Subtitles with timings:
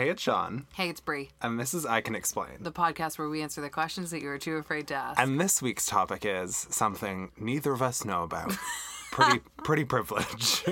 [0.00, 2.56] Hey, it's Sean, Hey, it's Brie, and this is I Can Explain.
[2.60, 5.20] the podcast where we answer the questions that you are too afraid to ask.
[5.20, 8.56] And this week's topic is something neither of us know about.
[9.12, 10.64] Pretty, pretty privilege.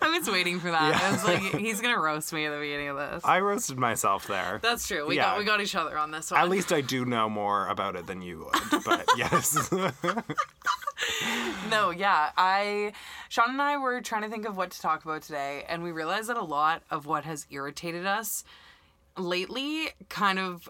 [0.00, 0.94] I was waiting for that.
[1.02, 3.22] I was like, he's gonna roast me at the beginning of this.
[3.22, 4.58] I roasted myself there.
[4.62, 5.06] That's true.
[5.06, 5.24] We Yeah.
[5.24, 6.40] got we got each other on this one.
[6.40, 8.82] At least I do know more about it than you would.
[8.82, 9.68] But yes,
[11.70, 12.30] No, yeah.
[12.36, 12.92] I
[13.28, 15.90] Sean and I were trying to think of what to talk about today, and we
[15.90, 18.44] realized that a lot of what has irritated us
[19.18, 20.68] lately kind of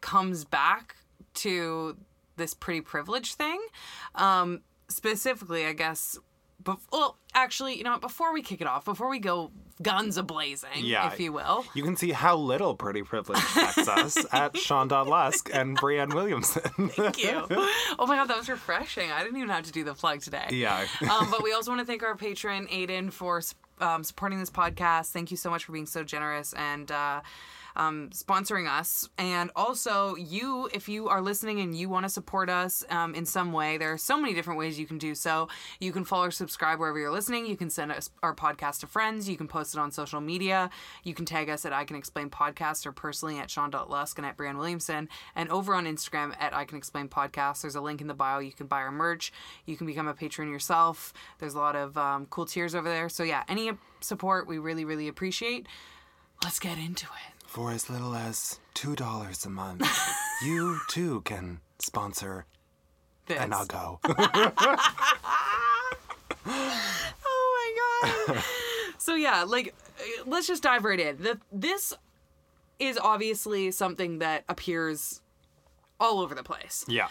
[0.00, 0.96] comes back
[1.34, 1.96] to
[2.36, 3.60] this pretty privileged thing.
[4.14, 6.18] Um, specifically, I guess.
[6.90, 8.00] Well, actually, you know what?
[8.00, 9.50] Before we kick it off, before we go
[9.82, 11.12] guns ablazing, Yeah.
[11.12, 15.50] if you will, you can see how little pretty privilege affects us at Sean Lusk
[15.52, 16.62] and Brienne Williamson.
[16.90, 17.42] thank you.
[17.98, 19.10] oh my god, that was refreshing.
[19.10, 20.46] I didn't even have to do the plug today.
[20.50, 20.86] yeah.
[21.10, 23.42] um, but we also want to thank our patron Aiden for
[23.80, 25.10] um, supporting this podcast.
[25.12, 27.20] Thank you so much for being so generous and uh,
[27.76, 29.08] um, sponsoring us.
[29.18, 33.24] And also, you, if you are listening and you want to support us um, in
[33.26, 35.48] some way, there are so many different ways you can do so.
[35.80, 37.46] You can follow or subscribe wherever you're listening.
[37.46, 39.28] You can send us our podcast to friends.
[39.28, 40.70] You can post it on social media.
[41.04, 44.36] You can tag us at I Can Explain Podcast or personally at Sean.Lusk and at
[44.36, 45.08] Brian Williamson.
[45.34, 47.62] And over on Instagram at I Can Explain Podcast.
[47.62, 48.38] There's a link in the bio.
[48.38, 49.32] You can buy our merch.
[49.66, 51.12] You can become a patron yourself.
[51.38, 53.08] There's a lot of um, cool tiers over there.
[53.08, 55.66] So, yeah, any support we really, really appreciate.
[56.42, 57.37] Let's get into it.
[57.48, 59.86] For as little as $2 a month,
[60.44, 62.44] you too can sponsor
[63.26, 63.38] This.
[63.40, 63.98] an Uggo.
[67.30, 68.44] Oh my god.
[68.98, 69.74] so yeah, like
[70.24, 71.16] let's just dive right in.
[71.22, 71.92] The, this
[72.78, 75.20] is obviously something that appears
[76.00, 76.84] all over the place.
[76.88, 77.08] yeah.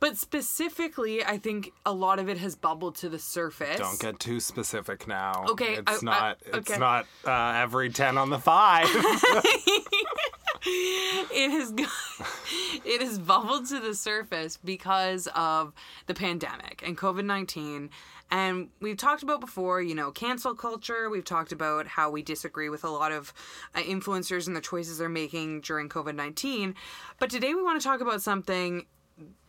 [0.00, 3.78] But specifically, I think a lot of it has bubbled to the surface.
[3.78, 5.44] Don't get too specific now.
[5.50, 8.86] Okay, It's I- I- not it's not uh, every 10 on the 5.
[10.64, 11.72] it has
[12.84, 15.72] it has bubbled to the surface because of
[16.06, 17.90] the pandemic and COVID-19
[18.30, 21.08] and we've talked about before, you know, cancel culture.
[21.08, 23.32] We've talked about how we disagree with a lot of
[23.74, 26.74] uh, influencers and the choices they're making during COVID-19.
[27.18, 28.84] But today we want to talk about something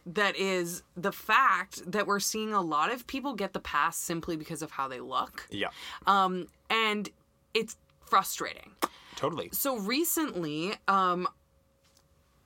[0.06, 4.36] that is the fact that we're seeing a lot of people get the pass simply
[4.36, 5.48] because of how they look.
[5.50, 5.68] yeah.
[6.08, 7.10] Um and
[7.54, 8.72] it's frustrating.
[9.16, 9.50] Totally.
[9.52, 11.28] So recently, um,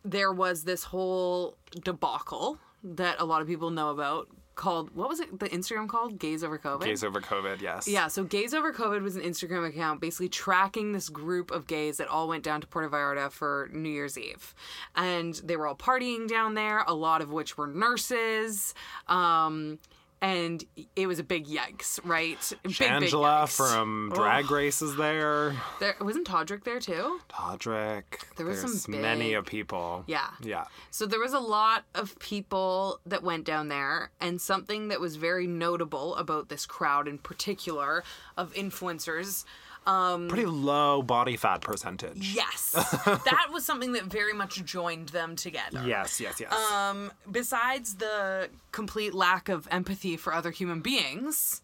[0.04, 5.20] there was this whole debacle that a lot of people know about called what was
[5.20, 5.40] it?
[5.40, 6.86] The Instagram called Gays Over COVID.
[6.86, 7.88] Gays over COVID, yes.
[7.88, 11.98] Yeah, so Gays Over COVID was an Instagram account basically tracking this group of gays
[11.98, 14.54] that all went down to Puerto Vallarta for New Year's Eve.
[14.96, 18.74] And they were all partying down there, a lot of which were nurses.
[19.08, 19.80] Um,
[20.24, 20.64] and
[20.96, 22.40] it was a big yikes, right?
[22.64, 23.58] Big, big yikes.
[23.58, 25.54] from Drag Race is there.
[25.82, 27.20] There wasn't Todrick there too?
[27.30, 28.04] Todrick.
[28.38, 30.06] There was There's some many of people.
[30.08, 30.30] Yeah.
[30.42, 30.66] Yeah.
[30.92, 35.18] So there was a lot of people that went down there, and something that was
[35.18, 38.06] very notable about this crowd in particular
[38.38, 39.44] of influencers.
[39.86, 42.34] Um, Pretty low body fat percentage.
[42.36, 42.72] yes,
[43.06, 45.84] that was something that very much joined them together.
[45.86, 46.54] Yes, yes, yes.
[46.54, 51.62] Um, besides the complete lack of empathy for other human beings,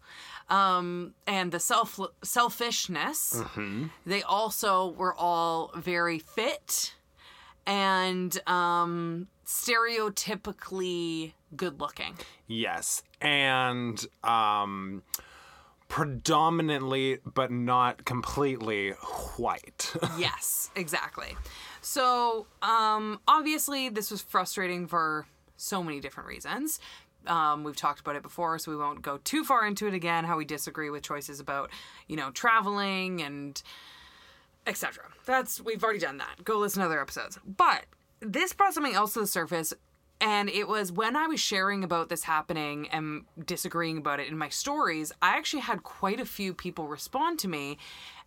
[0.50, 3.42] um, and the self selfishness,
[4.04, 6.94] they also were all very fit
[7.66, 12.16] and um, stereotypically good looking.
[12.46, 13.02] yes.
[13.20, 15.02] And um
[15.90, 18.92] predominantly but not completely
[19.36, 19.92] white.
[20.18, 21.36] yes, exactly.
[21.82, 26.78] So, um, obviously, this was frustrating for so many different reasons.
[27.26, 30.24] Um, we've talked about it before, so we won't go too far into it again.
[30.24, 31.70] How we disagree with choices about,
[32.06, 33.60] you know, traveling and
[34.66, 35.04] etc.
[35.26, 36.44] That's we've already done that.
[36.44, 37.38] Go listen to other episodes.
[37.44, 37.84] But
[38.20, 39.74] this brought something else to the surface,
[40.20, 44.36] and it was when I was sharing about this happening and disagreeing about it in
[44.36, 45.12] my stories.
[45.22, 47.78] I actually had quite a few people respond to me,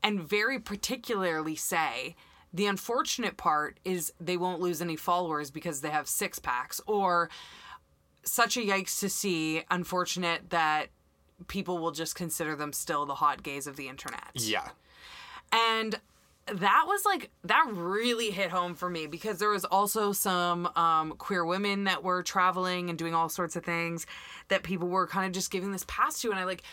[0.01, 2.15] and very particularly say.
[2.55, 7.29] The unfortunate part is they won't lose any followers because they have six packs, or
[8.23, 9.63] such a yikes to see.
[9.72, 10.87] Unfortunate that
[11.47, 14.31] people will just consider them still the hot gays of the internet.
[14.35, 14.69] yeah.
[15.51, 15.99] And
[16.47, 21.13] that was like that really hit home for me because there was also some um,
[21.13, 24.05] queer women that were traveling and doing all sorts of things
[24.49, 26.63] that people were kind of just giving this pass to and i like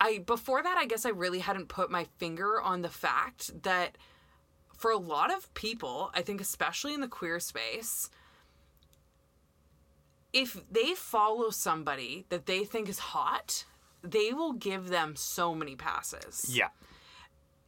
[0.00, 3.98] i before that i guess i really hadn't put my finger on the fact that
[4.74, 8.08] for a lot of people i think especially in the queer space
[10.32, 13.66] if they follow somebody that they think is hot
[14.02, 16.68] they will give them so many passes Yeah.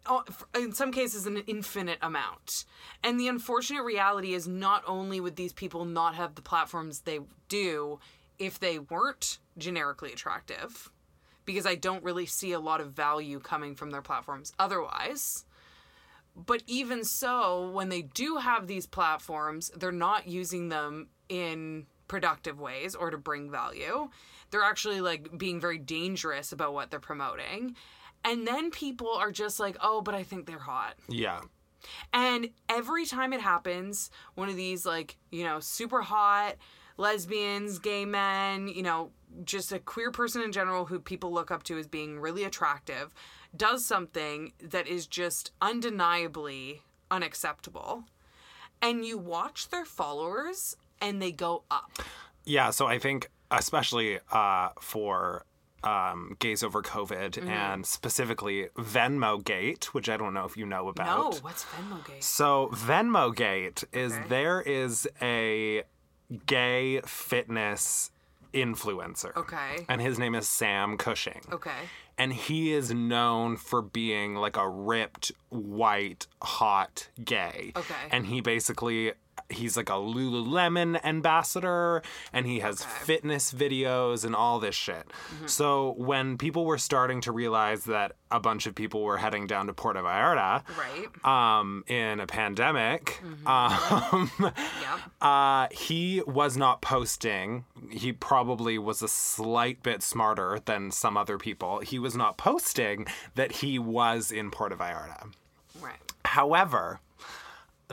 [0.04, 2.64] Uh, f- in some cases an infinite amount.
[3.04, 7.20] And the unfortunate reality is not only would these people not have the platforms they
[7.49, 8.00] do
[8.38, 10.90] if they weren't generically attractive,
[11.44, 15.44] because I don't really see a lot of value coming from their platforms otherwise.
[16.34, 22.58] But even so, when they do have these platforms, they're not using them in productive
[22.60, 24.08] ways or to bring value.
[24.50, 27.76] They're actually like being very dangerous about what they're promoting.
[28.24, 30.94] And then people are just like, oh, but I think they're hot.
[31.08, 31.40] Yeah.
[32.12, 36.56] And every time it happens, one of these, like, you know, super hot
[36.96, 39.10] lesbians, gay men, you know,
[39.44, 43.14] just a queer person in general who people look up to as being really attractive,
[43.56, 48.04] does something that is just undeniably unacceptable.
[48.80, 51.98] And you watch their followers and they go up.
[52.44, 55.44] Yeah, so I think especially uh, for
[55.84, 57.49] um, gays over COVID Mm-hmm.
[57.49, 61.32] and specifically Venmo Gate, which I don't know if you know about.
[61.34, 62.23] No, what's Venmo Gate?
[62.23, 64.25] So Venmo Gate is Okay.
[64.29, 65.82] there is a
[66.46, 68.11] gay fitness
[68.55, 69.34] influencer.
[69.37, 69.84] Okay.
[69.88, 71.40] And his name is Sam Cushing.
[71.50, 71.70] Okay.
[72.19, 77.73] And he is known for being like a ripped, white, hot gay.
[77.75, 77.94] Okay.
[78.11, 79.12] And he basically
[79.52, 82.02] he's like a Lululemon ambassador
[82.32, 82.90] and he has Okay.
[83.04, 85.06] fitness videos and all this shit.
[85.08, 85.46] Mm-hmm.
[85.46, 89.66] So when people were starting to realize that a bunch of people were heading down
[89.66, 91.25] to Puerto Vallarta Right.
[91.60, 93.46] um, in a pandemic, Mm-hmm.
[93.46, 95.00] um, Yep.
[95.20, 97.64] uh, he was not posting.
[97.90, 101.81] He probably was a slight bit smarter than some other people.
[101.81, 105.32] He was not posting that he was in Puerto Vallarta.
[105.81, 105.96] Right.
[106.25, 107.00] However,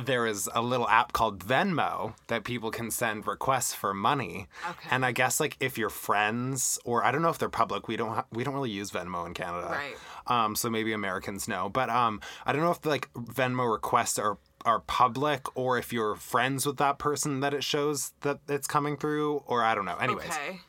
[0.06, 4.48] there is a little app called Venmo that people can send requests for money.
[4.70, 4.88] Okay.
[4.92, 7.98] And I guess like if you're friends or I don't know if they're public, we
[7.98, 9.68] don't ha- we don't really use Venmo in Canada.
[9.70, 9.96] Right.
[10.28, 14.38] Um so maybe Americans know, but um I don't know if like Venmo requests are
[14.66, 18.98] are public or if you're friends with that person that it shows that it's coming
[18.98, 19.96] through or I don't know.
[19.98, 20.60] Anyways, Okay.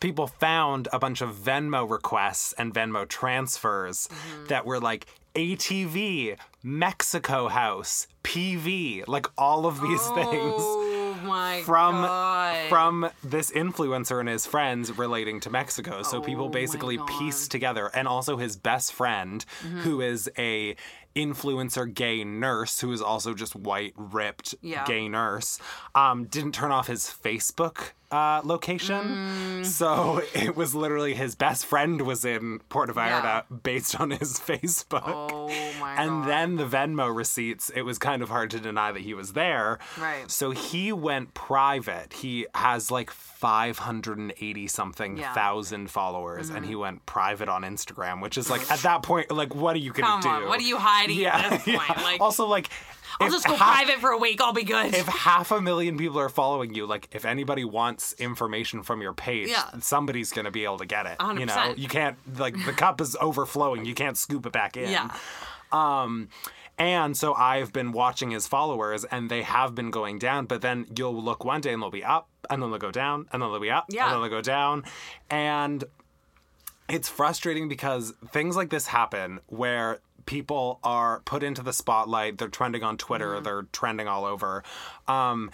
[0.00, 4.46] people found a bunch of Venmo requests and Venmo transfers Mm-hmm.
[4.46, 12.02] that were like ATV, Mexico House, PV, like all of these things Oh my from
[12.02, 12.68] God.
[12.68, 16.02] from this influencer and his friends relating to Mexico.
[16.02, 19.80] So Oh people basically piece together and also his best friend Mm-hmm.
[19.80, 20.76] who is a
[21.14, 24.84] influencer gay nurse who is also just white ripped Yeah.
[24.84, 25.58] gay nurse
[25.94, 29.06] um didn't turn off his Facebook uh, location.
[29.62, 29.64] Mm.
[29.64, 33.56] So it was literally his best friend was in Puerto Vallarta Yeah.
[33.62, 35.00] based on his Facebook.
[35.06, 35.48] Oh
[35.80, 36.28] my And God.
[36.28, 39.78] then the Venmo receipts, it was kind of hard to deny that he was there.
[39.98, 40.30] Right.
[40.30, 42.12] So he went private.
[42.12, 45.24] He has like 580 something Yeah.
[45.24, 45.34] Mm-hmm.
[45.34, 49.54] thousand followers, and he went private on Instagram, which is like, at that point, like,
[49.54, 50.28] what are you going Come do?
[50.28, 50.76] on, what are you
[51.10, 51.88] yeah, at this point?
[51.88, 52.02] yeah.
[52.02, 52.68] Like, also, like,
[53.20, 54.40] I'll just go half- private for a week.
[54.40, 54.94] I'll be good.
[54.94, 59.12] if half a million people are following you, like if anybody wants information from your
[59.12, 59.68] page, Yeah.
[59.80, 61.16] somebody's gonna be able to get it.
[61.20, 61.78] You know, 100%.
[61.78, 63.84] you can't like the cup is overflowing.
[63.84, 64.90] You can't scoop it back in.
[64.90, 65.10] yeah.
[65.70, 66.28] Um,
[66.78, 70.46] And so I've been watching his followers, and they have been going down.
[70.46, 73.26] But then you'll look one day and they'll be up, and then they'll go down,
[73.30, 74.04] and then they'll be up, Yeah.
[74.06, 74.84] and then they'll go down,
[75.30, 75.84] and
[76.88, 82.38] it's frustrating because things like this happen where people are put into the spotlight.
[82.38, 83.34] They're trending on Twitter.
[83.34, 83.44] Mm-hmm.
[83.44, 84.62] They're trending all over.
[85.08, 85.50] Um,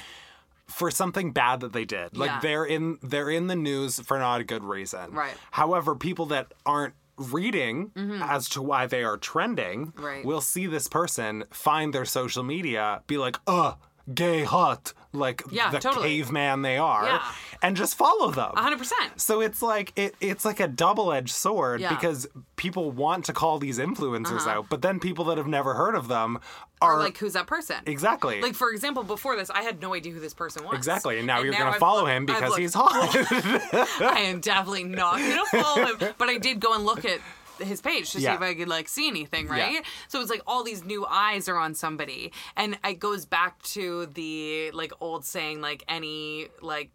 [0.67, 2.17] for something bad that they did.
[2.17, 2.41] Like Yeah.
[2.41, 5.13] they're in they're in the news for not a good reason.
[5.13, 5.33] Right.
[5.51, 7.91] However, people that aren't reading
[8.23, 10.05] as to why they are trending Mm-hmm.
[10.05, 10.25] Right.
[10.25, 13.75] will see this person find their social media be like, "Uh,
[14.13, 16.09] gay hot," like Yeah, the totally.
[16.19, 17.23] caveman they are, Yeah.
[17.63, 18.53] and just follow them.
[18.57, 18.93] 100%.
[19.17, 21.87] So it's like it, it's like a double-edged sword Yeah.
[21.89, 21.97] Uh-huh.
[22.01, 25.95] because people want to call these influencers out, but then people that have never heard
[25.95, 26.39] of them
[26.81, 27.77] are Or like, who's that person?
[27.87, 30.75] exactly Like, for example, before this, I had no idea who this person was.
[30.75, 32.93] exactly, and now you're now gonna I've follow looked- him because he's hot.
[34.03, 36.15] I am definitely not going to follow him.
[36.19, 37.21] But I did go and look at
[37.61, 39.53] his page to see if I could like see anything, Yeah.
[39.53, 39.85] right?
[40.09, 44.07] So it's like all these new eyes are on somebody, and it goes back to
[44.07, 46.91] the like old saying, like any like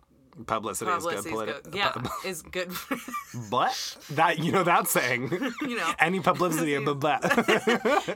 [0.47, 1.49] Publicity, publicity is good.
[1.49, 1.75] is politi- good.
[1.75, 2.71] Yeah, is good.
[3.51, 5.29] But that you know that saying,
[5.61, 7.19] you know, any publicity, blah, blah,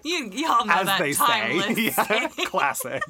[0.03, 2.05] you y'all know as that they timeless say.
[2.09, 3.03] Yeah, classic.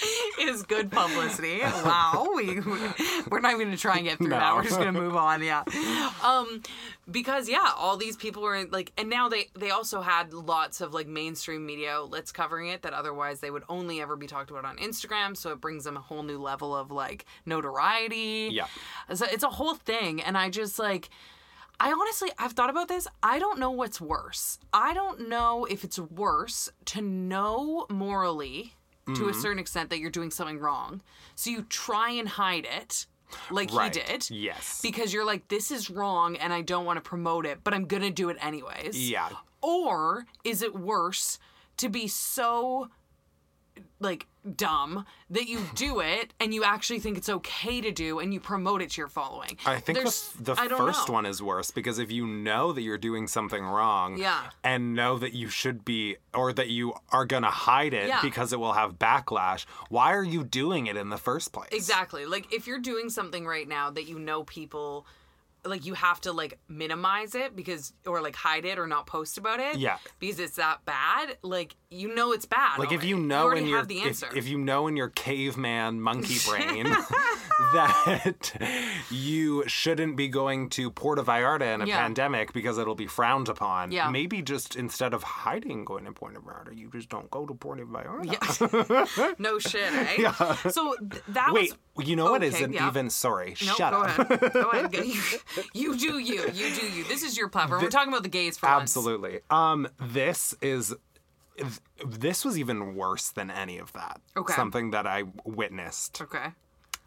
[0.40, 1.60] is good publicity.
[1.60, 4.54] Wow, we we're not even gonna try and get through that.
[4.54, 5.42] We're just gonna move on.
[5.42, 5.64] Yeah,
[6.22, 6.62] um,
[7.10, 10.94] because yeah, all these people were like, and now they they also had lots of
[10.94, 14.64] like mainstream media outlets covering it that otherwise they would only ever be talked about
[14.64, 15.36] on Instagram.
[15.36, 18.50] So it brings them a whole new level of like notoriety.
[18.52, 18.66] Yeah.
[19.14, 21.10] so it's a whole thing, and I just like.
[21.80, 23.08] I honestly, I've thought about this.
[23.24, 24.60] I don't know what's worse.
[24.72, 28.74] I don't know if it's worse to know morally
[29.06, 29.28] to Mm-hmm.
[29.28, 31.02] a certain extent that you're doing something wrong.
[31.34, 33.06] So you try and hide it
[33.50, 33.94] like Right.
[33.94, 34.30] he did.
[34.30, 34.80] Yes.
[34.82, 37.86] Because you're like, this is wrong and I don't want to promote it, but I'm
[37.86, 39.10] going to do it anyways.
[39.10, 39.28] yeah.
[39.60, 41.38] Or is it worse
[41.78, 42.88] to be so
[44.02, 48.34] like dumb that you do it and you actually think it's okay to do and
[48.34, 49.56] you promote it to your following?
[49.64, 51.14] I think the, There's- the I first know.
[51.14, 54.42] one is worse because if you know that you're doing something wrong Yeah.
[54.64, 58.20] and know that you should be or that you are going to hide it Yeah.
[58.20, 61.68] because it will have backlash, why are you doing it in the first place?
[61.72, 62.26] Exactly.
[62.26, 65.06] Like if you're doing something right now that you know people
[65.64, 69.38] like you have to like minimize it because or like hide it or not post
[69.38, 69.76] about it.
[69.76, 69.98] Yeah.
[70.18, 71.36] Because it's that bad.
[71.42, 72.78] Like you know it's bad.
[72.78, 76.36] Like if you know already in your if, if you know in your caveman monkey
[76.48, 76.94] brain
[77.72, 78.52] that
[79.10, 81.98] you shouldn't be going to Puerto Vallarta in a Yeah.
[82.02, 83.92] pandemic because it'll be frowned upon.
[83.92, 84.10] Yeah.
[84.10, 87.84] Maybe just instead of hiding going to Puerto Vallarta, you just don't go to Puerto
[87.84, 88.24] Vallarta.
[89.20, 89.34] Yeah.
[89.38, 90.54] no shit, eh?
[90.70, 92.88] So th- that Wait, was you know what Okay, isn't yeah.
[92.88, 93.50] even sorry.
[93.64, 94.18] No, shut go up.
[94.30, 94.52] ahead.
[94.52, 94.94] Go ahead.
[95.04, 96.42] You, you do you.
[96.52, 97.04] You do you.
[97.04, 97.82] This is your platform.
[97.82, 98.82] We're talking about the gays for once.
[98.96, 99.40] Absolutely.
[99.50, 100.94] Um, this is
[102.06, 104.20] this was even worse than any of that.
[104.36, 104.54] Okay.
[104.54, 106.46] Something that I witnessed Okay.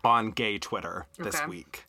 [0.05, 1.45] On gay Twitter this Okay.
[1.47, 1.85] week.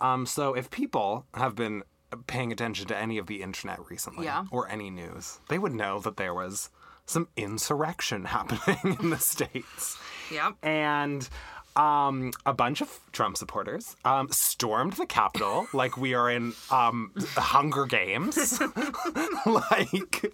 [0.00, 1.82] Um, so if people have been
[2.26, 4.44] paying attention to any of the internet recently Yeah.
[4.50, 6.70] or any news, they would know that there was
[7.06, 9.98] some insurrection happening in the states.
[10.30, 10.54] Yep.
[10.62, 11.28] And
[11.76, 17.10] um, a bunch of Trump supporters um, stormed the Capitol like we are in um,
[17.36, 18.60] Hunger Games.
[19.46, 20.32] like,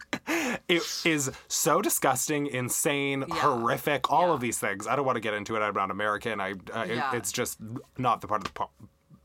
[0.68, 3.34] it is so disgusting, insane, Yeah.
[3.36, 4.34] horrific, all Yeah.
[4.34, 4.86] of these things.
[4.86, 5.60] I don't want to get into it.
[5.60, 6.40] I'm not American.
[6.40, 7.14] I, uh, it- Yeah.
[7.14, 7.58] it's just
[7.98, 8.70] not the part of the po-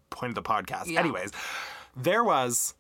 [0.10, 0.96] point of the podcast.
[0.96, 1.32] Anyways,
[1.96, 2.76] there was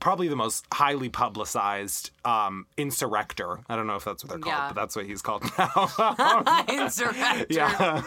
[0.00, 3.62] probably the most highly publicized um, insurrector.
[3.68, 4.68] I don't know if that's what they're called, Yeah.
[4.68, 5.66] but that's what he's called now.
[6.68, 7.46] Insurrector.
[7.50, 8.02] yeah.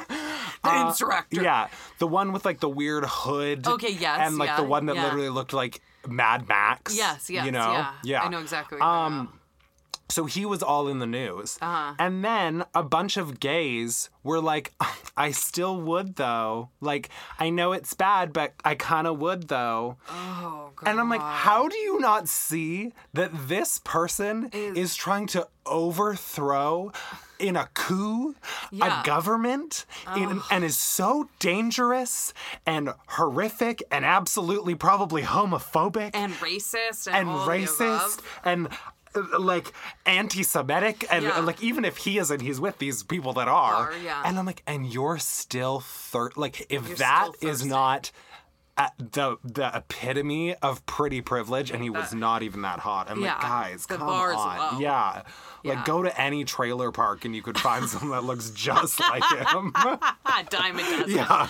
[0.63, 1.43] The insurrector.
[1.43, 1.67] Yeah,
[1.99, 3.67] the one with like the weird hood.
[3.67, 5.03] Okay, yes, and like the one that yeah.
[5.03, 6.95] literally looked like Mad Max.
[6.95, 7.91] Yes, yes, you know, yeah.
[8.03, 8.23] yeah.
[8.23, 9.39] I know exactly what you're Um,
[10.09, 11.93] so he was all in the news, Uh-huh.
[11.99, 14.73] and then a bunch of gays were like,
[15.17, 16.69] "I still would though.
[16.81, 17.09] Like,
[17.39, 20.87] I know it's bad, but I kind of would though." Oh, God.
[20.89, 26.91] And I'm like, how do you not see that this person is, trying to overthrow
[27.39, 28.35] in a coup
[28.71, 29.01] Yeah.
[29.01, 29.85] a government
[30.15, 32.33] in, and is so dangerous
[32.65, 38.67] and horrific and absolutely probably homophobic and racist and, and racist and
[39.15, 39.71] Uh, like
[40.05, 41.39] anti-Semitic and Yeah.
[41.39, 43.75] like even if he isn't, he's with these people that are.
[43.91, 44.21] Are, yeah.
[44.25, 48.11] And I'm like, and you're still thir- like if You're that is not
[48.97, 53.09] the the epitome of pretty privilege, and he was not even that hot.
[53.09, 54.79] I'm Yeah, like, guys, come on, low.
[54.79, 55.21] yeah.
[55.63, 55.83] Like Yeah.
[55.85, 59.73] go to any trailer park and you could find someone that looks just like him.
[60.49, 61.09] Diamond does.
[61.11, 61.47] Yeah.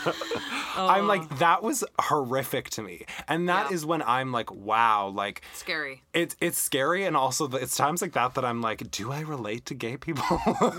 [0.77, 0.87] Oh.
[0.87, 3.05] I'm like, that was horrific to me.
[3.27, 3.69] And that Oh.
[3.69, 3.75] Yeah.
[3.75, 6.03] is when I'm like, wow, like Scary.
[6.13, 9.21] it's it's scary and also the, it's times like that that I'm like, do I
[9.21, 10.23] relate to gay people?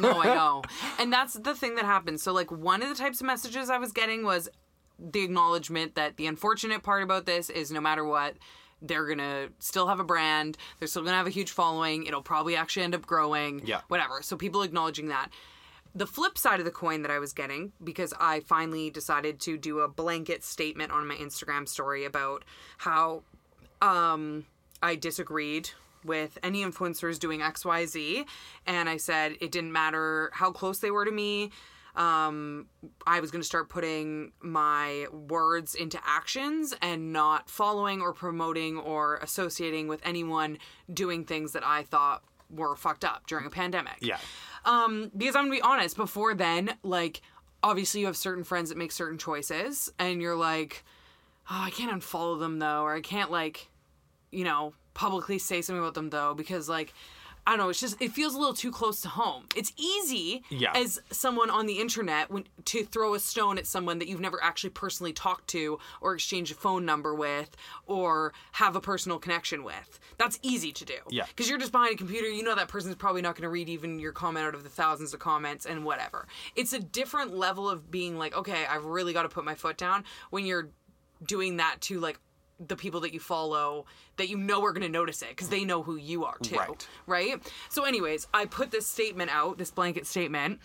[0.01, 0.63] No, I know.
[0.99, 2.21] And that's the thing that happened.
[2.21, 4.49] So, like, one of the types of messages I was getting was
[4.99, 8.37] the acknowledgement that the unfortunate part about this is no matter what,
[8.83, 10.57] they're to still have a brand.
[10.79, 12.07] They're still to have a huge following.
[12.07, 13.63] It'll probably actually end up growing.
[13.65, 13.81] Yeah.
[13.89, 14.23] Whatever.
[14.23, 15.29] So, people acknowledging that.
[15.95, 19.57] The flip side of the coin that I was getting, because I finally decided to
[19.57, 22.45] do a blanket statement on my Instagram story about
[22.77, 23.23] how
[23.81, 24.45] um,
[24.83, 25.71] I disagreed
[26.05, 28.27] with any influencers doing XYZ.
[28.67, 31.51] And I said it didn't matter how close they were to me.
[31.97, 32.67] Um,
[33.07, 38.77] I was going to start putting my words into actions and not following or promoting
[38.77, 40.59] or associating with anyone
[40.93, 43.97] doing things that I thought were fucked up during a pandemic.
[44.01, 44.19] yeah.
[44.65, 47.23] Um, because I'm gonna be honest, before then, like,
[47.63, 50.85] obviously you have certain friends that make certain choices, and you're like,
[51.51, 53.69] oh, I can't unfollow them though, or I can't like,
[54.31, 56.93] you know, publicly say something about them though, because like,
[57.47, 59.45] I don't know, it's just it feels a little too close to home.
[59.55, 60.73] It's easy Yeah.
[60.75, 64.43] as someone on the internet when to throw a stone at someone that you've never
[64.43, 69.63] actually personally talked to or exchanged a phone number with or have a personal connection
[69.63, 70.01] with.
[70.19, 70.95] That's easy to do.
[71.09, 71.27] Yeah.
[71.27, 73.69] Because you're just behind a computer, you know that person's probably not going to read
[73.69, 76.27] even your comment out of the thousands of comments and whatever.
[76.57, 79.77] It's a different level of being like, okay, I've really got to put my foot
[79.79, 80.71] down when you're
[81.25, 82.19] doing that to like
[82.59, 83.85] the people that you follow
[84.17, 86.57] that you know are going to notice it because they know who you are too.
[86.57, 86.89] Right.
[87.07, 87.53] Right?
[87.69, 90.61] So, anyways, I put this statement out, this blanket statement,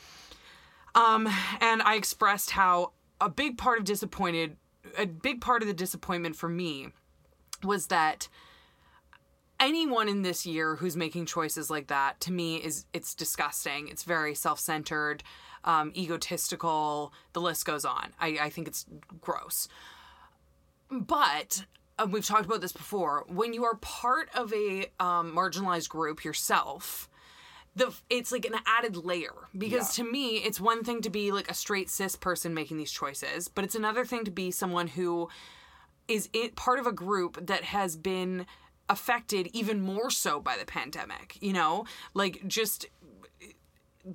[0.96, 1.28] um,
[1.60, 4.58] and I expressed how a big part of disappointed,
[4.98, 6.90] a big part of the disappointment for me
[7.64, 8.28] was that
[9.60, 14.04] anyone in this year who's making choices like that to me is it's disgusting it's
[14.04, 15.24] very self-centered
[15.64, 18.88] um, egotistical the list goes on I, I think it's
[19.22, 19.68] gross
[20.90, 21.66] but
[22.02, 23.26] uh, we've talked about this before.
[23.28, 27.10] When you are part of a um, marginalized group yourself
[27.74, 29.34] the it's like an added layer.
[29.58, 30.04] Because Yeah.
[30.04, 33.48] to me it's one thing to be like a straight cis person making these choices
[33.48, 35.30] but it's another thing to be someone who
[36.08, 38.46] is it part of a group that has been
[38.90, 41.86] affected even more so by the pandemic you know?
[42.14, 42.88] Like just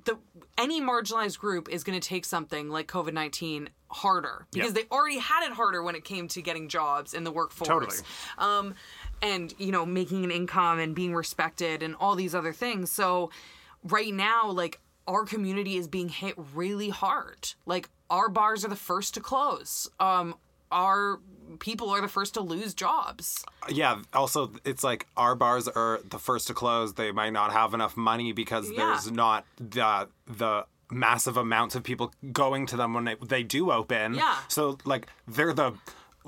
[0.05, 0.17] the
[0.57, 4.73] any marginalized group is going to take something like covid-19 harder because Yeah.
[4.83, 7.97] they already had it harder when it came to getting jobs in the workforce Totally.
[8.37, 8.75] um,
[9.21, 13.29] and you know making an income and being respected and all these other things so
[13.83, 18.75] right now like our community is being hit really hard like our bars are the
[18.75, 20.35] first to close um
[20.69, 21.19] our
[21.59, 24.01] people are the first to lose jobs Yeah.
[24.13, 26.93] Also, it's like our bars are the first to close.
[26.93, 28.77] They might not have enough money because Yeah.
[28.85, 33.71] there's not the the massive amounts of people going to them when they, they do
[33.71, 34.13] open.
[34.15, 34.37] Yeah.
[34.47, 35.73] So like they're the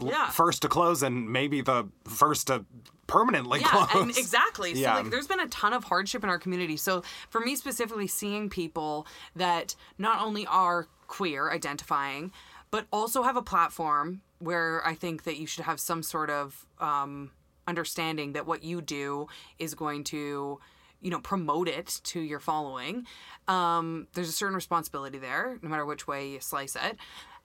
[0.02, 0.30] Yeah.
[0.30, 2.66] first to close and maybe the first to
[3.08, 4.02] permanently yeah close.
[4.04, 4.96] and exactly so Yeah.
[4.98, 8.50] like there's been a ton of hardship in our community so for me specifically seeing
[8.50, 12.32] people that not only are queer identifying
[12.72, 16.66] but also have a platform where i think that you should have some sort of
[16.80, 17.32] um,
[17.70, 19.28] understanding that what you do
[19.60, 20.60] is going to
[21.02, 23.06] you know promote it to your following.
[23.48, 26.98] Um, there's a certain responsibility there no matter which way you slice it.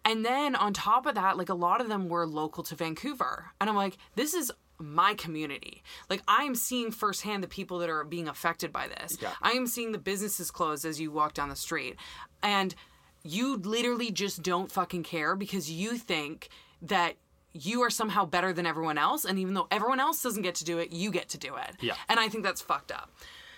[0.06, 3.52] And then on top of that like a lot of them were local to vancouver.
[3.60, 5.82] And i'm like this is my community.
[6.10, 9.16] Like i am seeing firsthand the people that are being affected by this.
[9.20, 9.32] Yeah.
[9.42, 11.96] i am seeing the businesses close as you walk down the street.
[12.42, 12.74] And
[13.24, 16.48] you literally just don't fucking care because you think
[16.82, 17.14] that
[17.52, 20.64] you are somehow better than everyone else and even though everyone else doesn't get to
[20.64, 21.94] do it you get to do it Yeah.
[22.08, 23.10] and i think that's fucked up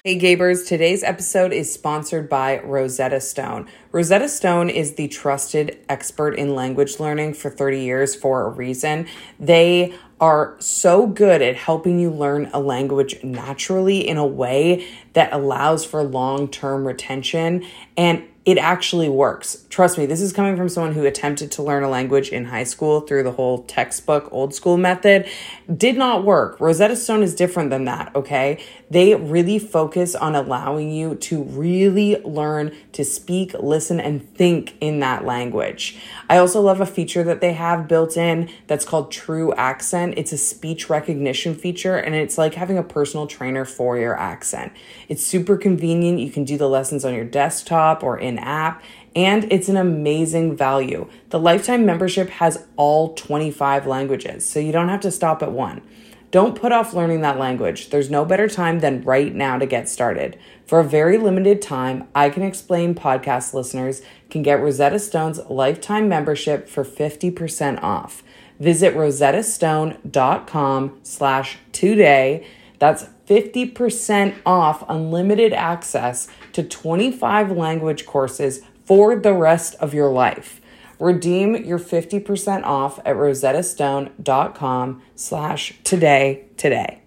[0.05, 3.67] Hey Gabers, today's episode is sponsored by Rosetta Stone.
[3.91, 9.09] Rosetta Stone is the trusted expert in language learning for 30 years for a reason.
[9.41, 15.33] They are so good at helping you learn a language naturally in a way that
[15.33, 19.67] allows for long term retention and it actually works.
[19.71, 22.63] Trust me, this is coming from someone who attempted to learn a language in high
[22.63, 25.29] school through the whole textbook old school method.
[25.77, 26.61] Did not work.
[26.61, 28.65] Rosetta Stone is different than that, okay?
[28.89, 35.01] They really focus on allowing you to really learn to speak, listen, and think in
[35.01, 35.99] that language.
[36.31, 40.15] I also love a feature that they have built in that's called True Accent.
[40.17, 44.73] It's a speech recognition feature, and it's like having a personal trainer for your accent.
[45.09, 46.21] It's super convenient.
[46.21, 48.83] You can do the lessons on your desktop or in app,
[49.15, 51.09] and it's an amazing value.
[51.31, 55.83] The lifetime membership has all 25 languages, so you don't have to stop at one.
[56.31, 57.91] Don't put off learning that language.
[57.91, 60.39] There's no better time than right now to get started.
[60.67, 66.09] For a very limited time, I Can Explain podcast listeners can get Rosetta Stone's lifetime
[66.09, 68.23] membership for 50% off.
[68.59, 72.47] Visit rosettastone.com slash today.
[72.79, 80.61] That's 50% off unlimited access to 25 language courses for the rest of your life.
[80.99, 87.03] Redeem your 50% off at rosettastone.com slash today today.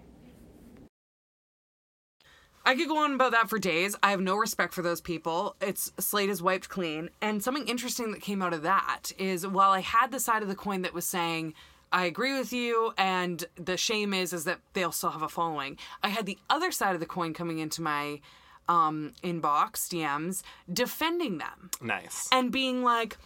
[2.64, 3.96] I could go on about that for days.
[4.02, 5.56] I have no respect for those people.
[5.60, 7.08] It's slate is wiped clean.
[7.20, 10.48] And something interesting that came out of that is while I had the side of
[10.48, 11.54] the coin that was saying,
[11.92, 15.76] I agree with you, and the shame is is that they'll still have a following.
[16.02, 18.20] I had the other side of the coin coming into my
[18.68, 22.28] um, inbox DMs defending them nice.
[22.30, 23.18] and being like,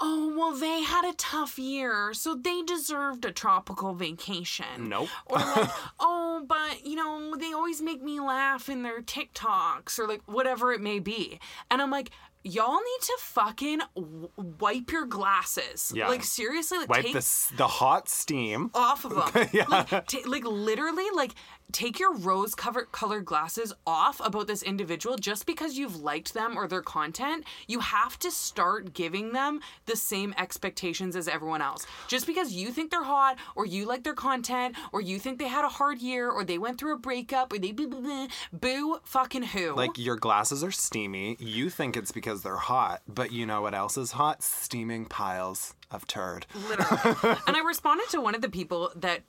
[0.00, 4.88] oh, well, they had a tough year, so they deserved a tropical vacation.
[4.88, 5.08] Nope.
[5.26, 10.08] Or like, oh, but, you know, they always make me laugh in their TikToks or
[10.08, 11.40] like whatever it may be.
[11.70, 12.10] And I'm like,
[12.46, 15.92] y'all need to fucking w- wipe your glasses.
[15.94, 16.08] Yeah.
[16.08, 18.70] Like, seriously, like, Wipe take the the hot steam.
[18.74, 19.48] off of them.
[19.68, 21.32] like, ta- like literally, like
[21.72, 26.56] take your rose covered colored glasses off about this individual just because you've liked them
[26.56, 27.44] or their content.
[27.66, 31.86] You have to start giving them the same expectations as everyone else.
[32.08, 35.48] Just because you think they're hot or you like their content or you think they
[35.48, 38.26] had a hard year or they went through a breakup or they blah, blah, blah,
[38.52, 39.74] boo fucking who.
[39.74, 41.36] Like your glasses are steamy.
[41.38, 44.42] You think it's because they're hot, but you know what else is hot?
[44.42, 45.74] Steaming piles.
[45.90, 46.46] Of turd.
[46.68, 47.38] literally.
[47.46, 49.22] and I responded to one of the people that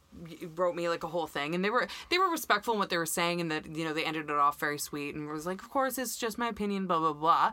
[0.56, 2.98] wrote me like a whole thing, and they were they were respectful in what they
[2.98, 5.62] were saying, and that you know they ended it off very sweet, and was like,
[5.62, 7.52] of course it's just my opinion, blah blah blah.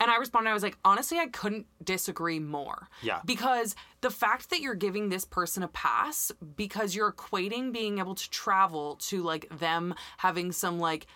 [0.00, 2.88] And I responded, I was like, honestly, I couldn't disagree more.
[3.02, 3.20] Yeah.
[3.24, 8.14] Because the fact that you're giving this person a pass because you're equating being able
[8.14, 11.06] to travel to like them having some like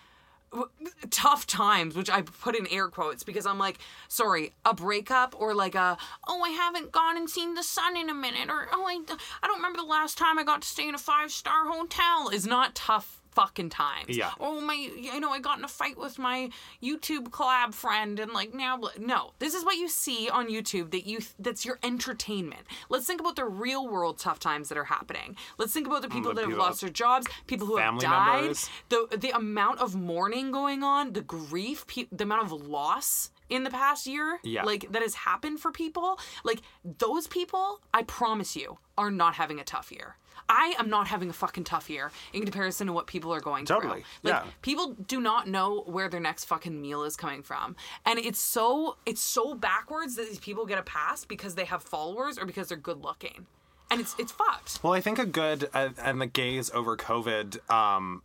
[1.09, 5.53] tough times, which I put in air quotes because I'm like, sorry, a breakup or
[5.53, 8.85] like a, oh, I haven't gone and seen the sun in a minute, or oh,
[8.85, 8.99] I,
[9.43, 12.29] I don't remember the last time I got to stay in a five star hotel
[12.29, 14.17] is not tough fucking times.
[14.17, 14.31] Yeah.
[14.39, 16.49] Oh my, you know, I got in a fight with my
[16.81, 21.05] YouTube collab friend, and like now, no, this is what you see on YouTube that
[21.07, 22.61] you that's your entertainment.
[22.89, 25.35] Let's think about the real world tough times that are happening.
[25.57, 28.39] Let's think about the people the that have lost their jobs, people who have died,
[28.41, 28.69] members.
[28.89, 33.63] the the amount of mourning going on, the grief, pe- the amount of loss in
[33.63, 34.63] the past year, Yeah.
[34.63, 39.59] like that has happened for people, like those people, I promise you, are not having
[39.59, 40.17] a tough year.
[40.49, 43.65] I am not having a fucking tough year in comparison to what people are going
[43.65, 44.31] Totally, through.
[44.31, 44.51] Like yeah.
[44.63, 47.75] people do not know where their next fucking meal is coming from.
[48.05, 51.83] And it's so it's so backwards that these people get a pass because they have
[51.83, 53.45] followers or because they're good looking.
[53.91, 54.79] And it's it's fucked.
[54.83, 57.69] Well, I think a good uh, and the gays over COVID.
[57.69, 58.23] Um,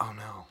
[0.00, 0.46] oh no.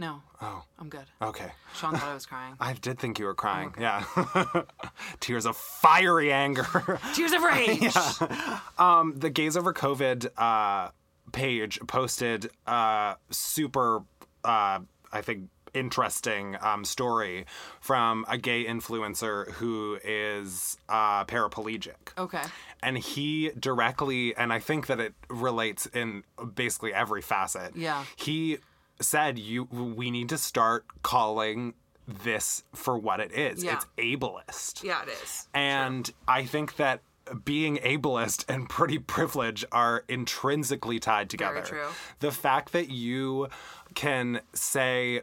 [0.00, 0.22] No.
[0.40, 1.04] Oh, I'm good.
[1.20, 1.52] okay.
[1.74, 2.54] Sean thought I was crying.
[2.60, 3.74] I did think you were crying.
[3.76, 4.62] Oh, Yeah.
[5.20, 6.66] Tears of fiery anger.
[7.14, 7.92] Tears of rage.
[7.92, 10.88] the Gays Over COVID uh,
[11.32, 13.98] page posted a super,
[14.42, 14.80] uh,
[15.12, 17.44] I think, interesting um, story
[17.80, 22.16] from a gay influencer who is uh, paraplegic.
[22.18, 22.42] Okay.
[22.82, 27.76] And he directly, and I think that it relates in basically every facet.
[27.76, 28.04] Yeah.
[28.16, 28.58] He
[29.00, 31.74] said, "You, we need to start calling
[32.06, 33.62] this for what it is.
[33.64, 33.74] Yeah.
[33.76, 35.48] It's ableist." Yeah, it is.
[35.54, 37.00] And I think that
[37.44, 41.62] being ableist and pretty privilege are intrinsically tied together.
[41.62, 41.86] true.
[42.20, 43.48] The fact that you
[43.94, 45.22] can say,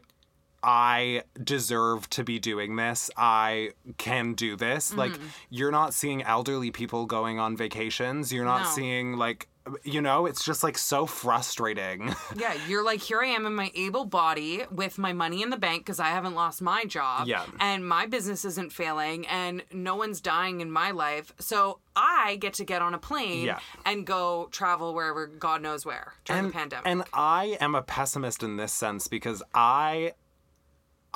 [0.64, 3.10] I deserve to be doing this.
[3.18, 4.94] I can do this.
[4.94, 5.26] Like, Mm-hmm.
[5.50, 8.34] you're not seeing elderly people going on vacations.
[8.34, 8.70] You're not No.
[8.70, 9.48] seeing, like,
[9.84, 12.16] you know, it's just like so frustrating.
[12.38, 15.58] Yeah, you're like, here I am in my able body with my money in the
[15.58, 17.28] bank because I haven't lost my job.
[17.28, 17.46] Yeah.
[17.60, 21.34] And my business isn't failing and no one's dying in my life.
[21.40, 23.60] So I get to get on a plane Yeah.
[23.86, 26.88] and go travel wherever God knows where during and, the pandemic.
[26.88, 30.14] And I am a pessimist in this sense because I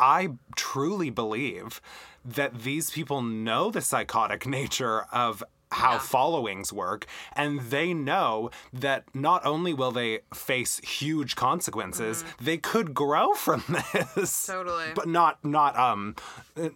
[0.01, 1.79] I truly believe
[2.25, 5.99] that these people know the psychotic nature of how Yeah.
[5.99, 12.93] followings work and they know that not only will they face huge consequences they could
[12.93, 14.51] grow from this Mm-hmm.
[14.51, 14.85] Totally.
[14.93, 16.17] but not not um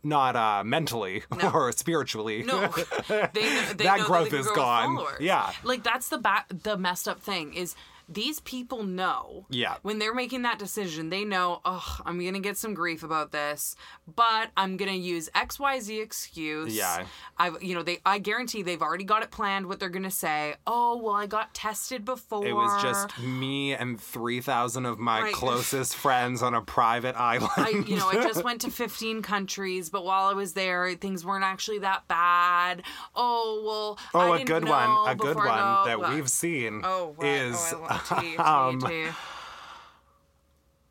[0.01, 2.69] not uh mentally or spiritually No,
[3.09, 3.25] they,
[3.73, 4.95] they That growth is gone.
[4.95, 5.19] followers.
[5.19, 5.51] Yeah.
[5.63, 7.75] like that's the ba- the messed up thing is
[8.07, 9.45] these people know.
[9.49, 9.75] Yeah.
[9.81, 13.75] When they're making that decision, they know, oh, I'm gonna get some grief about this,
[14.15, 16.75] but I'm gonna use X Y Z excuse.
[16.75, 17.05] Yeah.
[17.37, 19.65] I've, you know, they, I guarantee they've already got it planned.
[19.67, 20.55] What they're gonna say.
[20.67, 22.45] Oh, well, I got tested before.
[22.45, 25.33] It was just me and 3,000 of my Right.
[25.33, 27.51] closest friends on a private island.
[27.57, 31.25] I, you know, I just went to 15 countries, but while I was there, things
[31.25, 32.83] weren't actually that bad.
[33.15, 33.99] Oh well.
[34.13, 35.09] oh, I a good know one.
[35.11, 35.47] A good one
[35.85, 37.25] that we've seen Oh, what?
[37.27, 39.07] is oh, I love tea, tea, um, tea.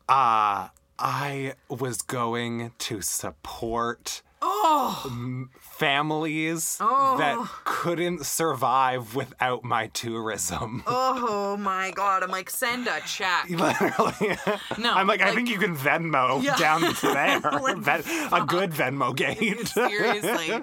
[0.09, 7.17] uh, I was going to support Oh, families Oh.
[7.17, 10.83] that couldn't survive without my tourism.
[10.87, 12.21] oh my God!
[12.21, 13.49] I'm like, send a check.
[13.49, 14.37] Literally.
[14.77, 16.55] No, I'm like, I think you can Venmo Yeah.
[16.57, 17.39] down there.
[17.59, 19.67] Like, Ven- a good Venmo gate.
[19.67, 20.61] Seriously.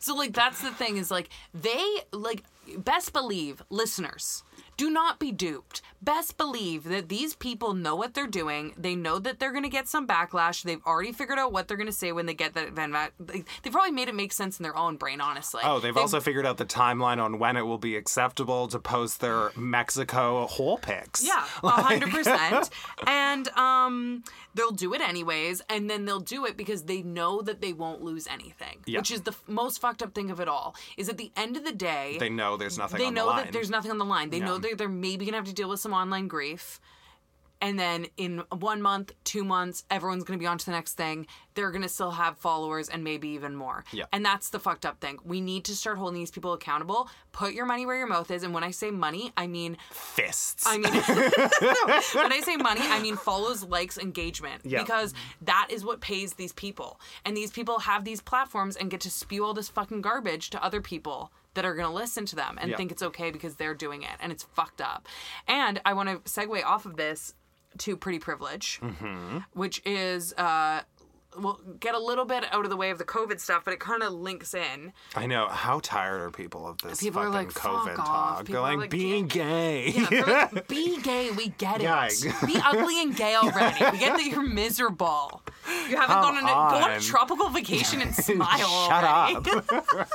[0.00, 2.42] So like that's the thing is like they like
[2.78, 4.42] best believe listeners
[4.76, 5.82] do not be duped.
[6.02, 8.72] Best believe that these people know what they're doing.
[8.78, 10.62] They know that they're going to get some backlash.
[10.62, 13.10] They've already figured out what they're going to say when they get that Venmo.
[13.18, 15.60] They probably made it make sense in their own brain, honestly.
[15.62, 19.20] Oh, they've also figured out the timeline on when it will be acceptable to post
[19.20, 21.22] their Mexico hole pics.
[21.22, 22.70] Yeah, a hundred percent.
[23.06, 27.60] And um, they'll do it anyways, and then they'll do it because they know that
[27.60, 28.78] they won't lose anything.
[28.86, 29.00] Yeah.
[29.00, 30.74] Which is the f- most fucked up thing of it all.
[30.96, 33.30] Is at the end of the day, They know there's nothing they on know the
[33.32, 33.44] line.
[33.44, 34.30] that there's nothing on the line.
[34.30, 36.80] They know They're maybe gonna have to deal with some online grief.
[37.62, 41.26] And then in one month, two months, everyone's gonna be on to the next thing.
[41.54, 43.84] They're gonna still have followers and maybe even more.
[43.92, 44.04] Yeah.
[44.12, 45.18] And that's the fucked up thing.
[45.24, 47.10] We need to start holding these people accountable.
[47.32, 48.44] Put your money where your mouth is.
[48.44, 50.64] And when I say money, I mean fists.
[50.66, 54.62] I mean, no, when I say money, I mean follows, likes, engagement.
[54.64, 54.80] Yeah.
[54.82, 56.98] Because that is what pays these people.
[57.26, 60.64] And these people have these platforms and get to spew all this fucking garbage to
[60.64, 62.76] other people that are going to listen to them and Yeah.
[62.76, 65.06] think it's okay because they're doing it and it's fucked up.
[65.48, 67.34] And I want to segue off of this
[67.78, 69.38] to pretty privilege, Mm-hmm.
[69.52, 70.82] which is uh
[71.38, 73.78] we'll get a little bit out of the way of the COVID stuff, but it
[73.78, 74.92] kind of links in.
[75.14, 75.46] I know.
[75.46, 78.38] How tired are people of this People are fucking like, COVID off." talk?
[78.46, 79.90] People They're like, like, being gay.
[79.90, 81.84] Yeah, like, be gay, we get it.
[81.84, 82.08] Yeah.
[82.44, 83.84] Be ugly and gay already.
[83.92, 85.40] We get that you're miserable.
[85.88, 89.50] You haven't Come gone on a, go on a tropical vacation and smile Shut already.
[89.70, 90.08] up.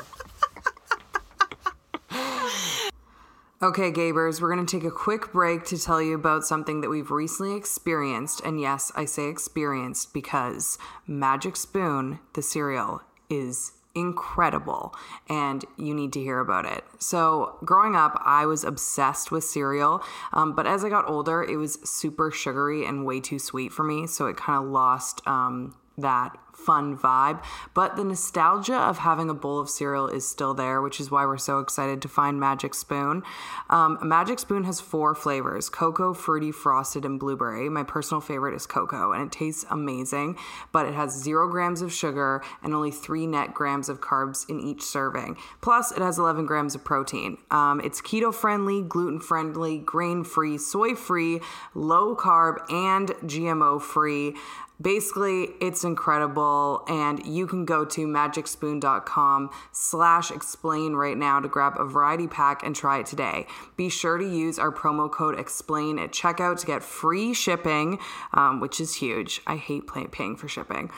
[3.62, 6.90] Okay, Gabers, we're going to take a quick break to tell you about something that
[6.90, 8.42] we've recently experienced.
[8.44, 14.94] And yes, I say experienced because Magic Spoon, the cereal, is incredible
[15.30, 16.84] and you need to hear about it.
[17.00, 21.56] So, growing up, I was obsessed with cereal, um, but as I got older, it
[21.56, 24.06] was super sugary and way too sweet for me.
[24.06, 27.44] So, it kind of lost um, that fun vibe.
[27.74, 31.26] But the nostalgia of having a bowl of cereal is still there, which is why
[31.26, 33.24] we're so excited to find Magic Spoon.
[33.70, 37.70] Um, Magic Spoon has four flavors cocoa, fruity, frosted, and blueberry.
[37.70, 40.38] My personal favorite is cocoa, and it tastes amazing,
[40.72, 44.60] but it has zero grams of sugar and only three net grams of carbs in
[44.60, 45.38] each serving.
[45.62, 47.38] Plus, it has 11 grams of protein.
[47.52, 51.42] Um, it's keto friendly, gluten friendly, grain free, soy free,
[51.74, 54.36] low carb, and GMO free.
[54.82, 61.76] Basically, it's incredible, and you can go to magicspoon.com slash explain right now to grab
[61.78, 63.48] a variety pack and try it today.
[63.78, 68.00] Be sure to use our promo code explain at checkout to get free shipping,
[68.34, 69.42] um, which is huge.
[69.48, 70.92] I hate paying for shipping.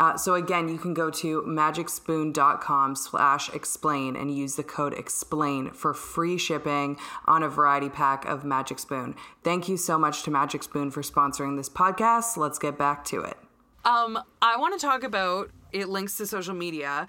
[0.00, 5.70] Uh, so again, you can go to magicspoon.com slash explain and use the code explain
[5.72, 9.14] for free shipping on a variety pack of Magic Spoon.
[9.44, 12.38] Thank you so much to Magic Spoon for sponsoring this podcast.
[12.38, 13.36] Let's get back to it.
[13.84, 17.06] Um, I want to talk about it links to social media.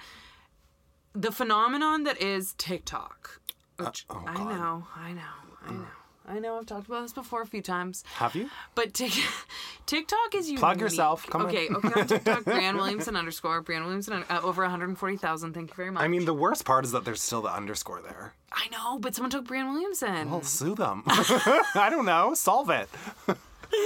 [1.14, 3.40] The phenomenon that is TikTok.
[3.78, 5.22] Which oh, I know, I know,
[5.66, 5.88] I know.
[6.28, 8.04] I know I've talked about this before a few times.
[8.16, 8.50] Have you?
[8.76, 9.12] But Tik
[9.86, 10.60] TikTok is unique.
[10.60, 11.26] Plug yourself.
[11.28, 11.48] Come on.
[11.48, 12.00] okay, okay.
[12.02, 15.54] On TikTok, Brian Williamson underscore Brian Williamson uh, over 140,000.
[15.54, 16.04] Thank you very much.
[16.04, 18.34] I mean, the worst part is that there's still the underscore there.
[18.54, 20.30] I know, but someone took Brian Williamson.
[20.30, 21.04] Well, sue them.
[21.08, 22.34] I don't know.
[22.36, 22.88] Solve it.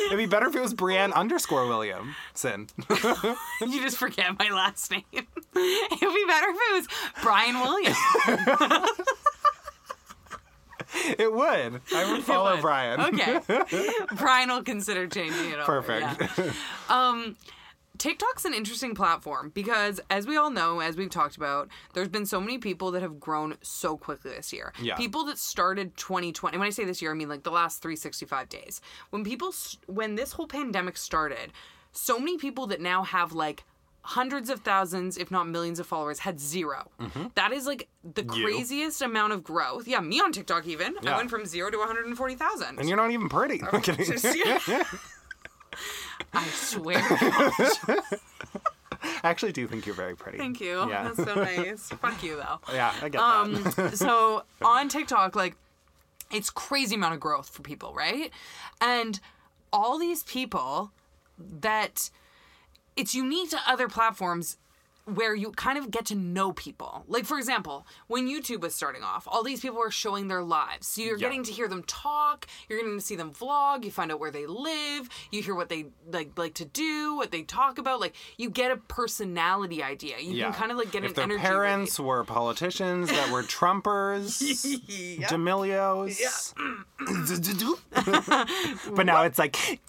[0.07, 2.67] It'd be better if it was Brienne underscore Williamson.
[3.61, 5.03] you just forget my last name.
[5.13, 6.87] it would be better if it was
[7.21, 7.97] Brian Williams.
[11.19, 11.81] it would.
[11.93, 12.61] I would follow would.
[12.61, 12.99] Brian.
[12.99, 13.39] Okay.
[14.15, 15.81] Brian will consider changing it over.
[15.81, 16.37] Perfect.
[16.37, 16.51] yeah.
[16.89, 17.35] Um,
[17.97, 22.25] TikTok's an interesting platform because, as we all know, as we've talked about, there's been
[22.25, 24.73] so many people that have grown so quickly this year.
[24.81, 24.95] Yeah.
[24.95, 26.57] People that started 2020.
[26.57, 28.81] When I say this year, I mean like the last 365 days.
[29.11, 29.53] When people,
[29.87, 31.53] when this whole pandemic started,
[31.93, 33.63] so many people that now have like
[34.05, 36.89] hundreds of thousands, if not millions of followers, had 0
[37.35, 38.33] That is like the Mm-hmm.
[38.39, 38.45] You.
[38.45, 39.87] craziest amount of growth.
[39.87, 40.95] Yeah, me on TikTok even.
[41.07, 42.79] I went from zero to 140,000.
[42.79, 43.61] And you're not even pretty.
[43.63, 44.05] I'm kidding.
[46.33, 46.97] I swear.
[49.01, 50.37] I actually do think you're very pretty.
[50.37, 50.87] Thank you.
[50.89, 51.03] Yeah.
[51.13, 51.89] That's so nice.
[52.01, 52.59] Fuck you though.
[52.73, 53.97] Yeah, I get Um, that.
[53.97, 55.55] so on TikTok, like
[56.31, 58.31] it's crazy amount of growth for people, right?
[58.81, 59.19] And
[59.73, 60.91] all these people
[61.37, 62.09] that
[62.95, 64.57] it's unique to other platforms
[65.05, 67.03] where you kind of get to know people.
[67.07, 70.87] Like for example, when YouTube was starting off, all these people were showing their lives.
[70.87, 71.27] So you're Yeah.
[71.27, 74.31] getting to hear them talk, you're getting to see them vlog, you find out where
[74.31, 78.15] they live, you hear what they like like to do, what they talk about, like
[78.37, 80.17] you get a personality idea.
[80.19, 80.45] You yeah.
[80.45, 84.39] can kind of like get if an their energy parents were politicians that were Trumpers,
[85.27, 86.53] D'Amelios.
[88.95, 89.79] but now it's like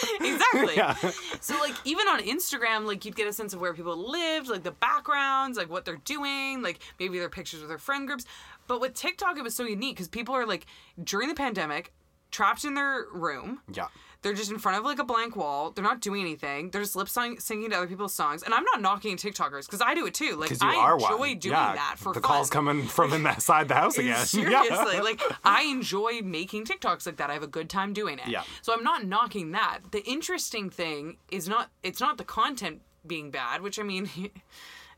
[0.00, 0.64] didn't even know ya.
[0.64, 0.76] exactly.
[0.76, 1.38] Yeah.
[1.40, 4.62] So like even on Instagram, like you'd get a sense of where people lived, like
[4.62, 8.24] the backgrounds, like what they're doing, like maybe their pictures with their friend groups.
[8.66, 10.66] But with TikTok, it was so unique because people are like
[11.02, 11.92] during the pandemic,
[12.30, 13.60] trapped in their room.
[13.72, 13.86] yeah.
[14.22, 15.70] They're just in front of like a blank wall.
[15.70, 16.70] They're not doing anything.
[16.70, 18.42] They're just lip singing to other people's songs.
[18.42, 20.34] And I'm not knocking TikTokers because I do it too.
[20.36, 21.38] Like I enjoy one.
[21.38, 21.74] doing yeah.
[21.74, 22.28] that for the fun.
[22.28, 24.16] calls coming from inside the house again.
[24.26, 25.02] Seriously, Yeah.
[25.02, 27.30] like I enjoy making TikToks like that.
[27.30, 28.28] I have a good time doing it.
[28.28, 28.42] Yeah.
[28.62, 29.78] So I'm not knocking that.
[29.92, 34.10] The interesting thing is not it's not the content being bad, which I mean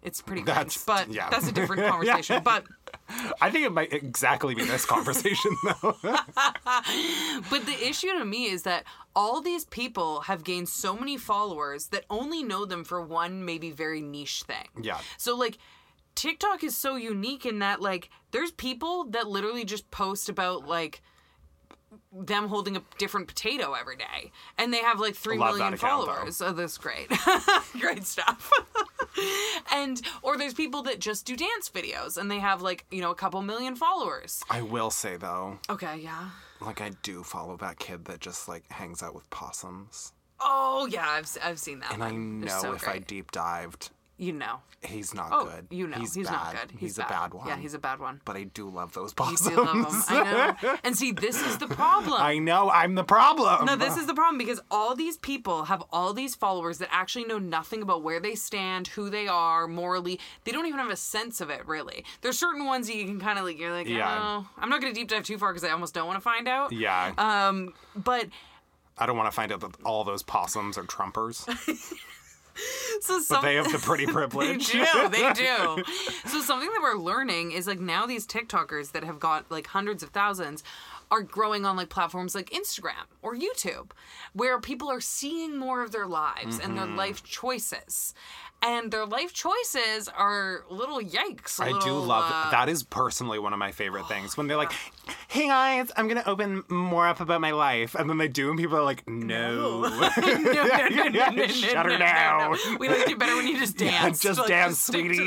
[0.03, 1.29] it's pretty cringe, That's- but yeah.
[1.31, 2.43] that's a different conversation.
[2.43, 2.65] But
[3.41, 5.51] I think it might exactly be this conversation
[5.83, 5.97] though.
[6.03, 8.85] but the issue to me is that
[9.15, 13.71] all these people have gained so many followers that only know them for one maybe
[13.71, 14.69] very niche thing.
[14.83, 14.99] Yeah.
[15.19, 15.59] So like
[16.15, 21.03] TikTok is so unique in that like there's people that literally just post about like
[22.13, 25.79] them holding a different potato every day and they have like three Love million that
[25.83, 26.41] account, followers.
[26.41, 27.09] Oh, that's great.
[27.81, 28.51] great stuff.
[29.73, 33.11] and or there's people that just do dance videos and they have like you know
[33.11, 34.43] a couple million followers.
[34.51, 36.31] I will say though, Okay, yeah.
[36.61, 41.07] like I do follow that kid that just like hangs out with possums, Oh yeah,
[41.09, 41.93] I've I've seen that.
[41.93, 42.43] and I one.
[42.45, 43.91] It's know so if I deep dived,
[44.21, 44.61] you know.
[44.83, 45.67] he's not Oh, good.
[45.71, 46.33] you know, he's, he's, bad.
[46.33, 46.79] not good.
[46.79, 47.47] He's, a bad one.
[47.49, 48.21] Yeah, he's a bad one.
[48.25, 49.49] But I do love those You possums.
[49.49, 49.87] do love him.
[50.09, 50.77] I know.
[50.85, 52.21] And see, this is the problem.
[52.21, 53.65] I know I'm the problem.
[53.65, 57.25] No, this is the problem because all these people have all these followers that actually
[57.25, 60.21] know nothing about where they stand, who they are morally.
[60.45, 62.05] They don't even have a sense of it, really.
[62.21, 64.19] There's certain ones that you can kind of like, you're like, Yeah.
[64.43, 66.23] oh, I'm not going to deep dive too far because I almost don't want to
[66.23, 66.73] find out.
[66.73, 67.13] yeah.
[67.19, 68.27] Um, but
[68.99, 71.47] I don't want to find out that all those possums are Trumpers.
[73.01, 74.73] so but they have the pretty privilege.
[74.73, 75.85] They do, they do.
[76.27, 80.03] So something that we're learning is like now these TikTokers that have got like hundreds
[80.03, 80.63] of thousands
[81.11, 83.91] are growing on like platforms like Instagram or YouTube,
[84.33, 86.77] where people are seeing more of their lives and Mm-hmm.
[86.77, 88.15] their life choices.
[88.63, 91.59] And their life choices are little yikes.
[91.61, 92.69] a I do love uh, that.
[92.69, 94.73] Is personally one of my favorite things when they're like,
[95.29, 98.59] "Hey guys, I'm gonna open more up about my life," and then they do, and
[98.59, 102.57] people are like, "No, no, no, no, no, no, no, Shut her no, no, down.
[102.79, 104.21] We like it better when you just Yeah, dance.
[104.21, 105.25] just Like, dance, to sweetie.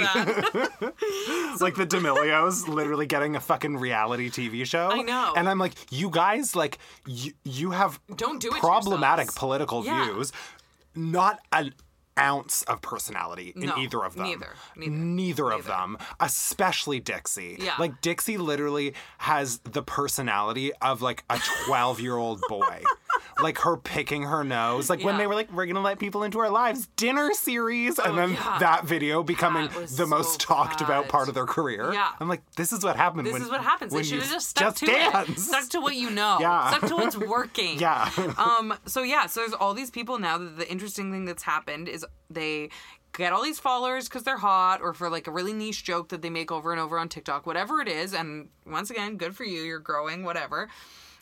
[1.59, 4.89] like the D'Amelios literally getting a fucking reality TV show.
[4.91, 5.33] I know.
[5.35, 6.77] And I'm like, you guys, like,
[7.07, 7.82] you, you have
[8.15, 9.37] Don't do it problematic yourselves.
[9.39, 10.05] political Yeah.
[10.05, 10.31] views,
[10.95, 11.73] not an
[12.17, 14.25] ounce of personality in No, either of them.
[14.25, 15.69] neither, neither, Neither of neither.
[15.69, 17.57] them, especially Dixie.
[17.59, 17.73] Yeah.
[17.79, 22.83] Like Dixie literally has the personality of like a 12 year old boy.
[23.41, 24.89] like her picking her nose.
[24.89, 28.13] Like when they were like, we're gonna let people into our lives, dinner series, and
[28.13, 28.57] Oh, then yeah.
[28.59, 31.91] that video becoming That the most so talked about part of their career.
[31.93, 32.11] Yeah.
[32.19, 33.25] I'm like, this is what happened.
[33.25, 33.91] This when, is what happens.
[33.91, 35.29] They when should you have just stuck to dance.
[35.29, 35.39] it.
[35.39, 36.37] Stuck to what you know.
[36.39, 36.69] Yeah.
[36.75, 37.79] Stuck to what's working.
[37.83, 38.09] Yeah.
[38.37, 38.73] um.
[38.85, 39.25] So yeah.
[39.25, 40.37] So there's all these people now.
[40.37, 42.69] That the interesting thing that's happened is they
[43.15, 46.21] get all these followers because they're hot or for like a really niche joke that
[46.21, 48.13] they make over and over on TikTok, whatever it is.
[48.13, 49.61] And once again, good for you.
[49.61, 50.67] You're growing, whatever.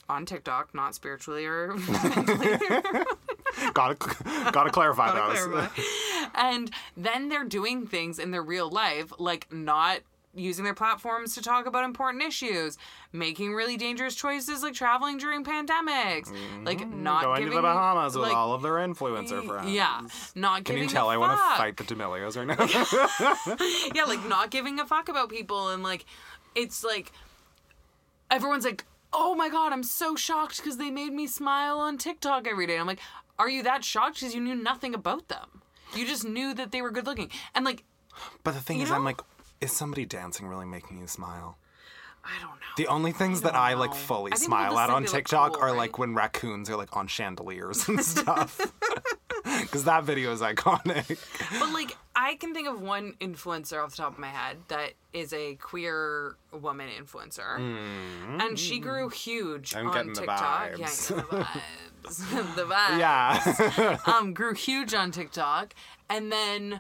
[0.10, 1.74] On TikTok, not spiritually or
[3.74, 3.96] gotta
[4.52, 5.48] gotta clarify Gotta those.
[5.48, 5.82] clarify.
[6.36, 10.00] and then they're doing things in their real life, like not
[10.34, 12.78] using their platforms to talk about important issues,
[13.12, 16.32] making really dangerous choices like traveling during pandemics,
[16.66, 17.26] like not Mm-hmm.
[17.26, 19.70] Going giving to the Bahamas with all of their influencer friends.
[19.70, 20.02] Yeah,
[20.36, 23.90] not Can you tell a I want to fight the D'Amelios right now?
[23.96, 26.06] yeah, like not giving a fuck about people and like
[26.56, 27.12] it's like
[28.30, 32.48] everyone's like, "Oh my god, I'm so shocked because they made me smile on TikTok
[32.48, 33.00] every day." I'm like,
[33.38, 35.62] "Are you that shocked because you knew nothing about them?
[35.96, 37.84] You just knew that they were good looking." And like,
[38.44, 39.22] but the thing You is, I'm like,
[39.62, 41.58] is somebody dancing really making you smile?
[42.24, 42.56] I don't know.
[42.78, 45.78] The only things that I like fully I smile at on TikTok cool, are right?
[45.78, 48.60] like when raccoons are like on chandeliers and stuff.
[49.44, 51.18] Because that video is iconic.
[51.60, 54.92] But like, I can think of one influencer off the top of my head that
[55.14, 57.58] is a queer woman influencer,
[58.40, 59.76] and she grew huge.
[59.76, 60.78] I'm on getting the TikTok.
[60.78, 60.92] Yeah, the
[62.04, 62.56] vibes.
[62.56, 63.00] the vibes.
[63.00, 63.98] Yeah.
[64.06, 65.74] um, grew huge on TikTok,
[66.08, 66.80] and then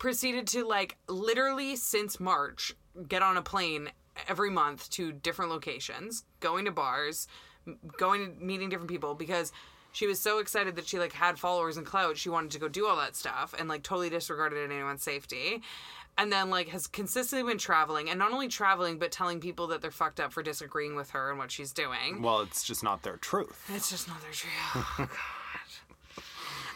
[0.00, 2.74] proceeded to like literally since March
[3.06, 3.90] get on a plane
[4.26, 7.28] every month to different locations, going to bars,
[7.96, 9.52] going to meeting different people because
[9.92, 12.16] she was so excited that she like had followers and clout.
[12.16, 15.62] She wanted to go do all that stuff and like totally disregarded anyone's safety.
[16.18, 19.80] And then like has consistently been traveling and not only traveling but telling people that
[19.80, 22.20] they're fucked up for disagreeing with her and what she's doing.
[22.20, 23.70] well, it's just not their truth.
[23.74, 24.50] It's just not their true.
[24.98, 25.08] Oh,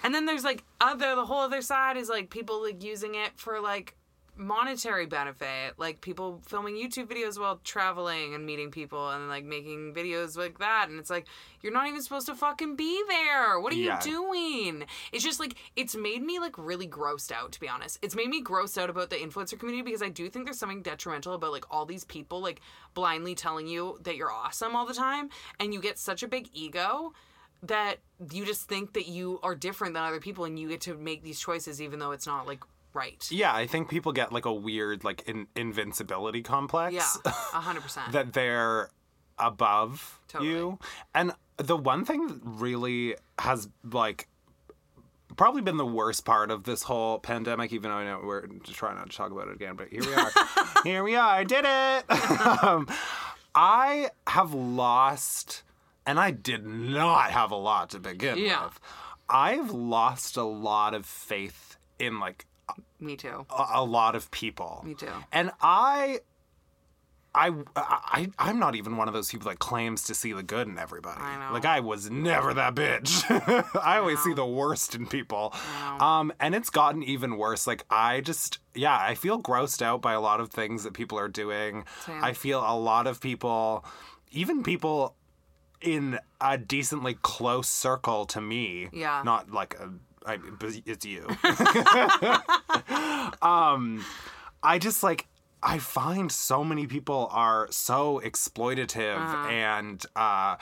[0.04, 3.32] And then there's like other the whole other side is like people like using it
[3.36, 3.96] for like
[4.36, 9.94] monetary benefit, like people filming YouTube videos while traveling and meeting people and like making
[9.94, 10.88] videos like that.
[10.88, 11.26] And it's like
[11.62, 13.60] you're not even supposed to fucking be there.
[13.60, 13.96] What are Yeah.
[14.04, 14.84] you doing?
[15.12, 17.98] It's just like it's made me like really grossed out to be honest.
[18.02, 20.82] It's made me grossed out about the influencer community because I do think there's something
[20.82, 22.60] detrimental about like all these people like
[22.92, 26.48] blindly telling you that you're awesome all the time and you get such a big
[26.52, 27.12] ego
[27.68, 27.96] that
[28.32, 31.22] you just think that you are different than other people and you get to make
[31.22, 33.26] these choices even though it's not like right.
[33.30, 36.94] Yeah, I think people get like a weird like in- invincibility complex.
[36.94, 37.06] Yeah,
[37.54, 38.12] a hundred percent.
[38.12, 38.88] that they're
[39.38, 40.50] above Totally.
[40.50, 40.78] you.
[41.14, 44.28] And the one thing that really has like
[45.36, 48.96] probably been the worst part of this whole pandemic, even though I know we're trying
[48.96, 50.30] not to talk about it again, but here we are.
[50.84, 51.28] here we are.
[51.28, 52.40] I did it.
[52.62, 52.88] um,
[53.54, 55.62] I have lost,
[56.06, 58.64] and I did not have a lot to begin Yeah.
[58.66, 58.80] with.
[59.28, 62.46] I've lost a lot of faith in like
[63.00, 63.46] Me too.
[63.50, 64.82] a, a lot of people.
[64.84, 65.08] Me too.
[65.32, 66.20] And I
[67.36, 70.68] I, I I'm not even one of those people that claims to see the good
[70.68, 71.20] in everybody.
[71.20, 71.52] I know.
[71.52, 73.24] Like I was never that bitch.
[73.82, 75.52] I always see the worst in people.
[75.98, 77.66] Um and it's gotten even worse.
[77.66, 81.18] Like I just yeah, I feel grossed out by a lot of things that people
[81.18, 81.84] are doing.
[82.06, 82.22] Same.
[82.22, 83.84] I feel a lot of people
[84.30, 85.16] even people
[85.84, 88.88] in a decently close circle to me.
[88.92, 89.22] Yeah.
[89.24, 89.90] Not like a
[90.26, 90.38] I,
[90.86, 91.26] it's you.
[93.42, 94.04] um,
[94.62, 95.26] I just like
[95.62, 99.48] I find so many people are so exploitative Uh-huh.
[99.48, 100.56] and uh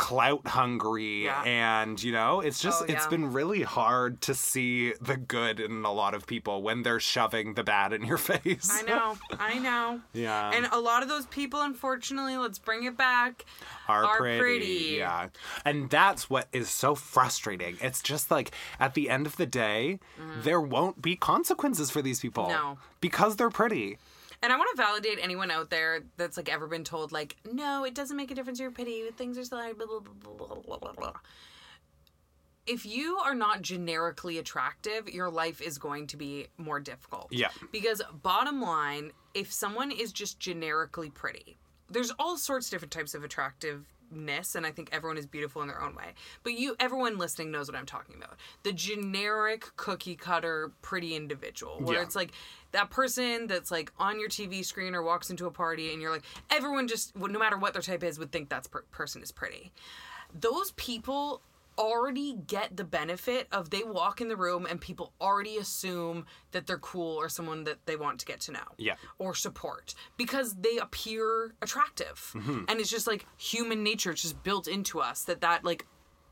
[0.00, 1.42] clout hungry Yeah.
[1.44, 3.08] and you know it's just Oh, it's yeah.
[3.10, 7.52] been really hard to see the good in a lot of people when they're shoving
[7.52, 10.00] the bad in your face I know, I know.
[10.14, 13.44] yeah And a lot of those people, unfortunately, let's bring it back,
[13.88, 14.38] are, are pretty.
[14.38, 14.96] pretty.
[14.98, 15.28] Yeah.
[15.66, 17.76] And that's what is so frustrating.
[17.82, 20.00] It's just like at the end of the day,
[20.42, 22.44] there won't be consequences for these people.
[22.44, 22.52] Mm-hmm.
[22.72, 22.78] No.
[23.00, 23.98] Because they're pretty.
[24.42, 27.84] And I want to validate anyone out there that's like ever been told like, no,
[27.84, 28.58] it doesn't make a difference.
[28.58, 29.10] You're pretty.
[29.16, 31.12] Things are still blah blah blah blah blah blah blah.
[32.66, 37.28] If you are not generically attractive, your life is going to be more difficult.
[37.30, 37.48] Yeah.
[37.72, 43.14] Because bottom line, if someone is just generically pretty, there's all sorts of different types
[43.14, 43.24] of
[44.14, 46.14] attractiveness, and I think everyone is beautiful in their own way.
[46.42, 48.36] But you, everyone listening knows what I'm talking about.
[48.62, 52.02] The generic cookie cutter pretty individual, where Yeah.
[52.02, 52.32] it's like
[52.72, 56.10] that person that's like on your TV screen or walks into a party, and you're
[56.10, 59.32] like, everyone just, no matter what their type is, would think that per- person is
[59.32, 59.72] pretty.
[60.38, 61.42] Those people
[61.80, 66.66] already get the benefit of they walk in the room and people already assume that
[66.66, 68.94] they're cool or someone that they want to get to know Yeah.
[69.18, 72.64] or support because they appear attractive Mm-hmm.
[72.68, 75.86] and it's just like human nature it's just built into us that that like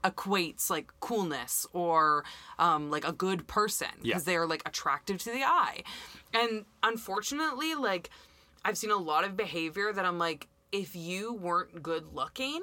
[0.05, 2.25] equates like coolness or
[2.59, 4.11] um, like a good person Yeah.
[4.15, 5.83] because they are like attractive to the eye
[6.35, 8.11] and unfortunately like
[8.65, 12.61] i've seen a lot of behavior that i'm like if you weren't good looking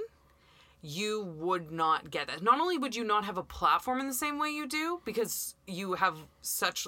[0.86, 2.44] you would not get that.
[2.44, 5.56] Not only would you not have a platform in the same way you do, because
[5.66, 6.88] you have such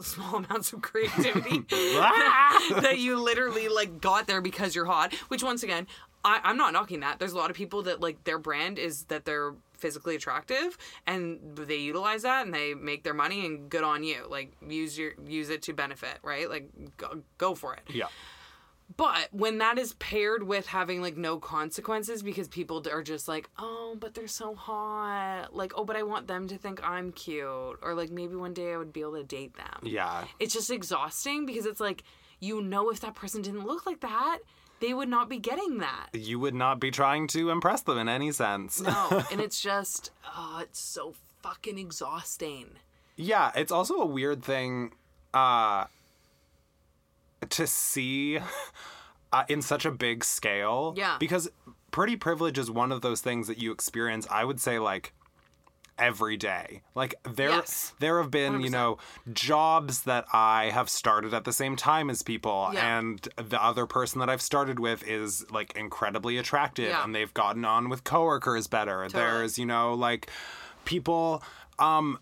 [0.00, 2.78] small amounts of creativity ah!
[2.82, 5.14] that you literally like got there because you're hot.
[5.28, 5.86] Which once again,
[6.22, 7.18] I, I'm not knocking that.
[7.18, 10.76] There's a lot of people that like their brand is that they're physically attractive
[11.06, 14.26] and they utilize that and they make their money and good on you.
[14.28, 16.48] Like use your use it to benefit, right?
[16.50, 16.68] Like
[16.98, 17.82] go, go for it.
[17.88, 18.08] Yeah.
[19.00, 23.48] But when that is paired with having like no consequences because people are just like,
[23.58, 25.56] oh, but they're so hot.
[25.56, 27.78] Like, oh, but I want them to think I'm cute.
[27.80, 29.80] Or like maybe one day I would be able to date them.
[29.84, 30.26] Yeah.
[30.38, 32.02] It's just exhausting because it's like,
[32.40, 34.40] you know, if that person didn't look like that,
[34.80, 36.08] they would not be getting that.
[36.12, 38.82] You would not be trying to impress them in any sense.
[38.82, 39.24] No.
[39.32, 42.72] and it's just, oh, it's so fucking exhausting.
[43.16, 44.92] Yeah, it's also a weird thing
[45.32, 45.86] uh
[47.48, 48.38] to see
[49.32, 50.94] uh, in such a big scale.
[50.96, 51.16] Yeah.
[51.18, 51.48] Because
[51.90, 55.12] pretty privilege is one of those things that you experience, I would say like
[55.98, 56.80] every day.
[56.94, 57.92] Like there Yes.
[57.98, 58.72] there have been, you 100%.
[58.72, 58.98] know,
[59.34, 62.98] jobs that I have started at the same time as people Yeah.
[62.98, 67.04] and the other person that I've started with is like incredibly attractive Yeah.
[67.04, 69.06] and they've gotten on with coworkers better.
[69.10, 70.30] There's, you know, like
[70.86, 71.42] people
[71.78, 72.18] um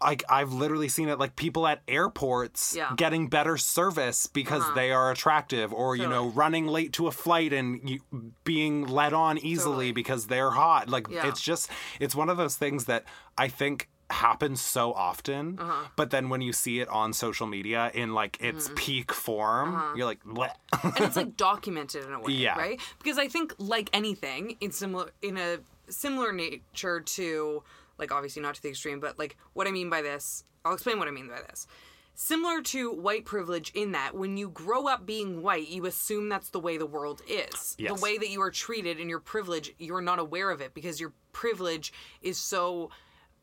[0.00, 2.92] like I've literally seen it like people at airports Yeah.
[2.96, 7.52] getting better service because they are attractive or you know running late to a flight
[7.52, 8.00] and you,
[8.44, 9.92] being led on easily Totally.
[9.92, 11.26] because they're hot like Yeah.
[11.28, 11.70] it's just
[12.00, 13.04] it's one of those things that
[13.36, 15.88] I think happens so often Uh-huh.
[15.96, 18.74] but then when you see it on social media in like its Mm-hmm.
[18.76, 19.94] peak form Uh-huh.
[19.96, 20.52] you're like Bleh.
[20.82, 22.56] and it's like documented in a way, Yeah.
[22.56, 22.80] right?
[23.02, 25.58] Because I think like anything in similar in a
[25.90, 27.62] similar nature to
[27.98, 30.98] like obviously not to the extreme, but like what I mean by this, I'll explain
[30.98, 31.66] what I mean by this.
[32.14, 36.50] Similar to white privilege in that when you grow up being white, you assume that's
[36.50, 37.76] the way the world is.
[37.78, 37.94] Yes.
[37.94, 40.98] The way that you are treated and your privilege, you're not aware of it because
[40.98, 42.90] your privilege is so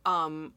[0.05, 0.51] um,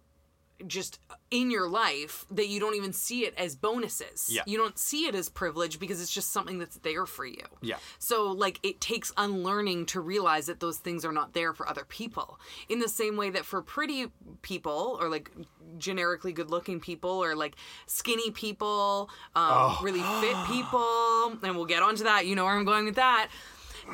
[0.66, 0.98] just
[1.30, 4.28] in your life that you don't even see it as bonuses.
[4.30, 4.42] Yeah.
[4.46, 7.44] You don't see it as privilege because it's just something that's there for you.
[7.60, 7.76] Yeah.
[7.98, 11.84] So like it takes unlearning to realize that those things are not there for other
[11.84, 12.40] people.
[12.68, 14.06] In the same way that for pretty
[14.42, 15.30] people or like
[15.76, 17.56] generically good looking people or like
[17.86, 22.26] skinny people, um, really fit people, and we'll get onto that.
[22.26, 23.28] You know where I'm going with that.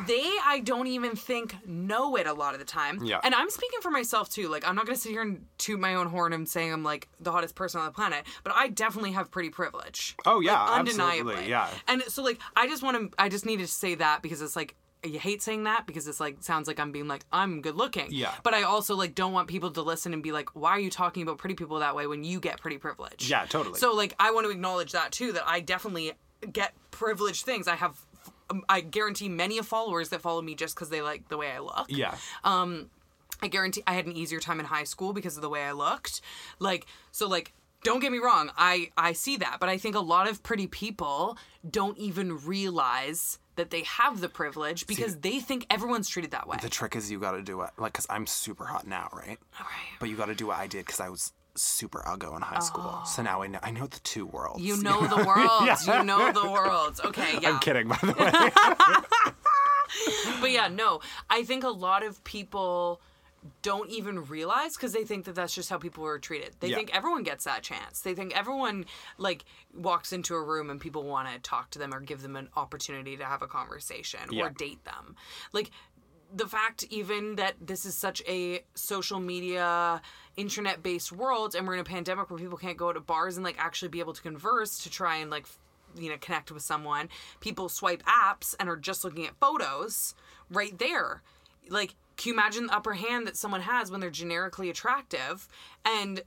[0.07, 3.05] They, I don't even think know it a lot of the time.
[3.05, 3.21] Yeah.
[3.23, 4.49] And I'm speaking for myself too.
[4.49, 6.83] Like, I'm not going to sit here and toot my own horn and saying I'm
[6.83, 10.17] like the hottest person on the planet, but I definitely have pretty privilege.
[10.27, 11.49] Oh, yeah, Like, absolutely, undeniably.
[11.51, 11.69] yeah.
[11.89, 14.57] And so, like, I just want to, I just needed to say that because it's
[14.57, 14.75] like,
[15.05, 18.07] you hate saying that because it's like sounds like I'm being like I'm good looking.
[18.09, 18.33] Yeah.
[18.43, 20.89] But I also like don't want people to listen and be like, why are you
[20.91, 23.29] talking about pretty people that way when you get pretty privilege?
[23.29, 23.79] Yeah, totally.
[23.79, 26.13] So like I want to acknowledge that too that I definitely
[26.51, 27.69] get privileged things.
[27.69, 27.99] I have
[28.51, 31.51] Um, I guarantee many of followers that follow me just because they like the way
[31.51, 31.87] I look.
[31.89, 32.17] Yeah.
[32.43, 32.91] Um,
[33.43, 35.73] I guarantee I had an easier time in high school because of the way I
[35.73, 36.21] looked.
[36.59, 40.01] Like so like don't get me wrong, I I see that, but I think a
[40.01, 41.37] lot of pretty people
[41.69, 46.57] don't even realize that they have the privilege because they think everyone's treated that way.
[46.61, 49.39] the trick is you got to do it like because I'm super hot now, right?
[49.61, 49.99] Right.
[50.01, 52.59] But you got to do what I did because I was super uggo in high
[52.61, 53.01] school.
[53.07, 54.61] So now I know I know the two worlds.
[54.61, 54.65] Oh.
[54.65, 55.87] You know the worlds.
[55.87, 57.01] You know the worlds.
[57.05, 57.51] Okay, yeah.
[57.51, 58.51] I'm kidding, by the way.
[60.41, 61.01] But yeah, no.
[61.31, 63.01] I think a lot of people
[63.63, 66.57] don't even realize because they think that that's just how people are treated.
[66.61, 66.77] They Yeah.
[66.77, 68.01] think everyone gets that chance.
[68.01, 68.87] They think everyone
[69.19, 69.45] like
[69.75, 72.49] walks into a room and people want to talk to them or give them an
[72.57, 74.45] opportunity to have a conversation Yeah.
[74.47, 75.15] or date them.
[75.53, 75.71] Like
[76.35, 80.01] the fact even that this is such a social media
[80.37, 83.45] internet based world and we're in a pandemic where people can't go to bars and
[83.45, 85.47] like actually be able to converse to try and like
[85.97, 87.09] you know connect with someone.
[87.41, 90.15] People swipe apps and are just looking at photos
[90.51, 91.23] right there.
[91.69, 95.49] Like can you imagine the upper hand that someone has when they're generically attractive?
[95.85, 96.23] And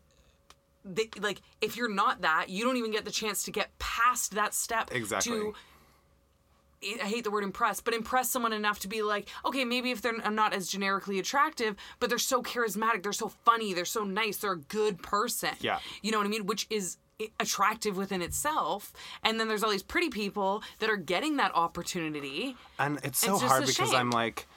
[0.83, 4.35] they, like if you're not that you don't even get the chance to get past
[4.35, 5.31] that step Exactly.
[5.33, 5.53] to
[6.83, 10.01] I hate the word impress, but impress someone enough to be like, okay, maybe if
[10.01, 14.37] they're not as generically attractive, but they're so charismatic, they're so funny, they're so nice,
[14.37, 15.55] they're a good person.
[15.59, 15.79] Yeah.
[16.01, 16.45] You know what I mean?
[16.45, 16.97] Which is
[17.39, 18.93] attractive within itself.
[19.23, 22.55] And then there's all these pretty people that are getting that opportunity.
[22.77, 23.97] And it's so It's hard because shame.
[23.97, 24.47] I'm like,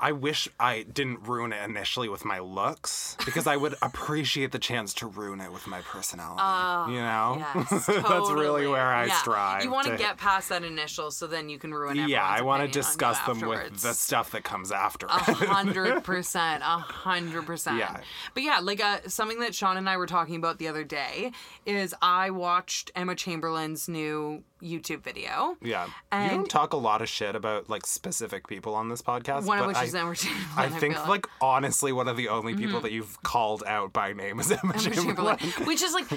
[0.00, 4.58] I wish I didn't ruin it initially with my looks because I would appreciate the
[4.60, 6.92] chance to ruin it with my personality.
[6.92, 7.36] you know?
[7.38, 9.14] Yes, That's really where I Yeah.
[9.14, 9.64] strive.
[9.64, 11.96] You want to get past that initial, so then you can ruin.
[12.08, 16.62] Yeah, I want to discuss them with the stuff that comes after A hundred percent,
[16.62, 17.78] a hundred percent.
[17.78, 18.00] Yeah.
[18.34, 21.32] But yeah, like uh, something that Sean and I were talking about the other day
[21.66, 25.56] is I watched Emma Chamberlain's new YouTube video.
[25.62, 25.86] Yeah.
[25.86, 29.46] you And- don't talk a lot of shit about like specific people on this podcast.
[29.46, 30.46] But I, is Emma Chamberlain.
[30.56, 32.62] I think like honestly one of the only mm-hmm.
[32.62, 35.38] people that you've called out by name is Emma, Emma Chamberlain.
[35.38, 36.10] Chamberlain, which is like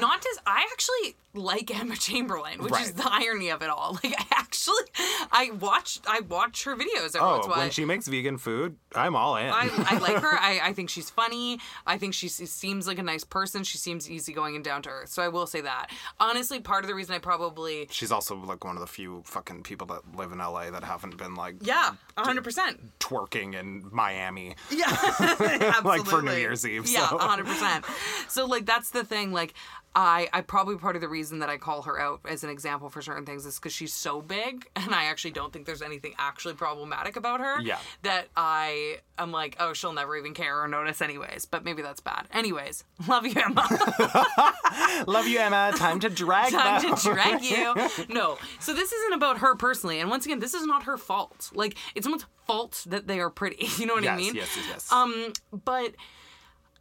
[0.00, 3.98] not as I actually like Emma Chamberlain, which is the irony of it all.
[4.04, 4.84] Like I actually,
[5.32, 7.16] I watched, I watch her videos.
[7.16, 7.60] Every Oh, once in a while.
[7.60, 9.48] when she makes vegan food, I'm all in.
[9.48, 10.38] I, I like her.
[10.38, 11.58] I, I think she's funny.
[11.86, 13.64] I think she seems like a nice person.
[13.64, 15.08] She seems easygoing and down to earth.
[15.08, 15.90] So I will say that.
[16.20, 19.62] Honestly, part of the reason I probably She's also like one of the few fucking
[19.62, 22.80] people that live in LA that haven't been like yeah, hundred percent.
[23.16, 24.54] Twerking in Miami.
[24.70, 24.84] Yeah,
[25.18, 25.68] absolutely.
[25.84, 27.18] Like for New Year's Eve, Yeah, so.
[27.18, 27.84] hundred percent.
[28.28, 29.32] So like that's the thing.
[29.32, 29.54] Like
[29.94, 32.90] I, I probably part of the reason that I call her out as an example
[32.90, 36.12] for certain things is because she's so big, and I actually don't think there's anything
[36.18, 37.60] actually problematic about her.
[37.62, 37.78] Yeah.
[38.02, 41.46] That I am like, oh, she'll never even care or notice, anyways.
[41.46, 42.26] But maybe that's bad.
[42.30, 43.66] Anyways, love you, Emma.
[45.06, 45.72] Love you, Emma.
[45.76, 47.74] Time to drag time to drag you.
[48.08, 48.38] No.
[48.60, 50.00] So this isn't about her personally.
[50.00, 51.50] And once again, this is not her fault.
[51.54, 53.68] Like, it's someone's fault that they are pretty.
[53.78, 54.34] You know what yes, I mean?
[54.34, 54.92] yes, yes, yes.
[54.92, 55.94] Um, but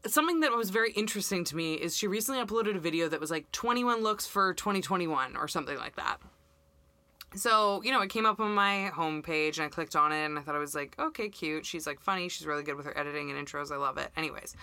[0.07, 3.31] something that was very interesting to me is she recently uploaded a video that was
[3.31, 6.17] like 21 looks for 2021 or something like that.
[7.35, 10.39] So, you know, it came up on my homepage and I clicked on it and
[10.39, 11.65] I thought it was like, okay, cute.
[11.65, 12.29] She's like funny.
[12.29, 13.71] She's really good with her editing and intros.
[13.71, 14.09] I love it.
[14.15, 14.55] Anyways.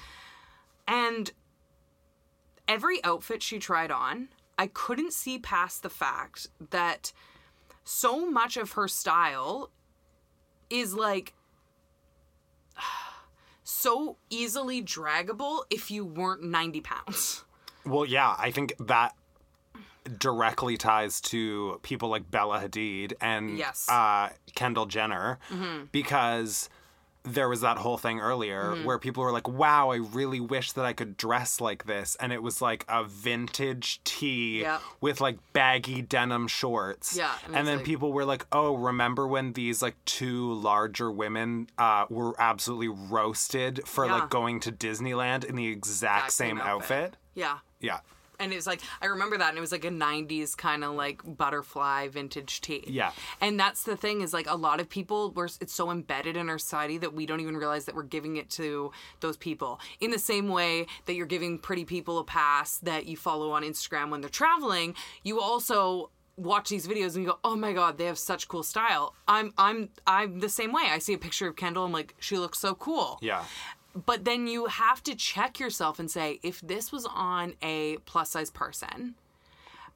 [0.88, 1.30] And
[2.66, 4.28] every outfit she tried on,
[4.58, 7.12] I couldn't see past the fact that
[7.84, 9.70] so much of her style
[10.72, 11.34] is like
[13.64, 17.44] so easily draggable if you weren't 90 pounds.
[17.84, 19.14] Well, yeah, I think that
[20.18, 23.88] directly ties to people like Bella Hadid and Yes.
[23.88, 25.38] uh, Kendall Jenner
[25.92, 26.68] because
[27.24, 28.84] there was that whole thing earlier Mm-hmm.
[28.84, 32.16] where people were like, wow, I really wish that I could dress like this.
[32.18, 34.80] And it was like a vintage tee Yeah.
[35.00, 37.16] with like baggy denim shorts.
[37.16, 41.10] Yeah, and And, then like- people were like, oh, remember when these like two larger
[41.12, 44.14] women uh, were absolutely roasted for Yeah.
[44.14, 47.16] like going to Disneyland in the exact, Exact same, outfit?
[47.34, 47.58] Yeah.
[47.80, 48.00] Yeah.
[48.42, 50.94] And it was like I remember that, and it was like a '90s kind of
[50.94, 52.84] like butterfly vintage tee.
[52.86, 53.12] Yeah.
[53.40, 56.48] And that's the thing is like a lot of people were it's so embedded in
[56.48, 59.80] our society that we don't even realize that we're giving it to those people.
[60.00, 63.62] In the same way that you're giving pretty people a pass that you follow on
[63.62, 67.98] Instagram when they're traveling, you also watch these videos and you go, "Oh my god,
[67.98, 70.84] they have such cool style." I'm I'm I'm the same way.
[70.90, 73.44] I see a picture of Kendall, I'm like, "She looks so cool." Yeah.
[73.94, 78.30] But then you have to check yourself and say, if this was on a plus
[78.30, 79.14] size person,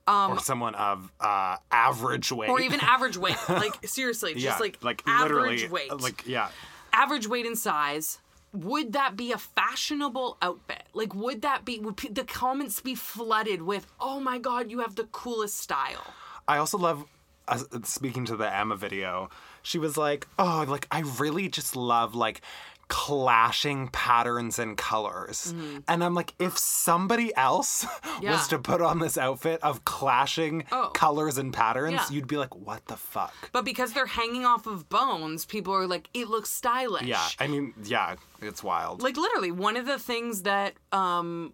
[0.07, 2.49] or someone of uh, average weight.
[2.49, 6.27] Um, or even average weight, like seriously, just yeah, like, like average literally, weight, like
[6.27, 6.49] yeah,
[6.93, 8.19] average weight and size,
[8.53, 10.85] would that be a fashionable outfit?
[10.93, 11.79] Like, would that be?
[11.81, 16.07] Would the comments be flooded with, "Oh my god, you have the coolest style"?
[16.47, 17.05] I also love
[17.49, 19.31] uh, speaking to the Emma video,
[19.63, 22.41] she was like, "Oh, like I really just love like
[22.89, 25.55] clashing patterns and colors."
[25.89, 27.85] And I'm like, if somebody else
[28.17, 28.23] Mm-hmm.
[28.25, 28.33] Yeah.
[28.33, 30.91] was to put on this outfit of clashing Oh.
[30.95, 32.17] colors and patterns, Yeah.
[32.17, 35.87] you'd be like, "What the fuck?" But because they're hanging off of bones, people are
[35.87, 37.03] like, it looks stylish.
[37.07, 39.03] Yeah, I mean, yeah, it's wild.
[39.03, 41.53] like literally one of the things that um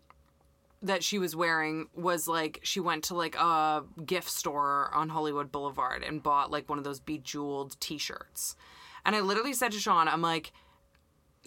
[0.83, 5.53] that she was wearing was like she went to like a gift store on Hollywood
[5.53, 8.57] Boulevard and bought like one of those bejeweled t-shirts.
[9.05, 10.53] And I literally said to Sean, I'm like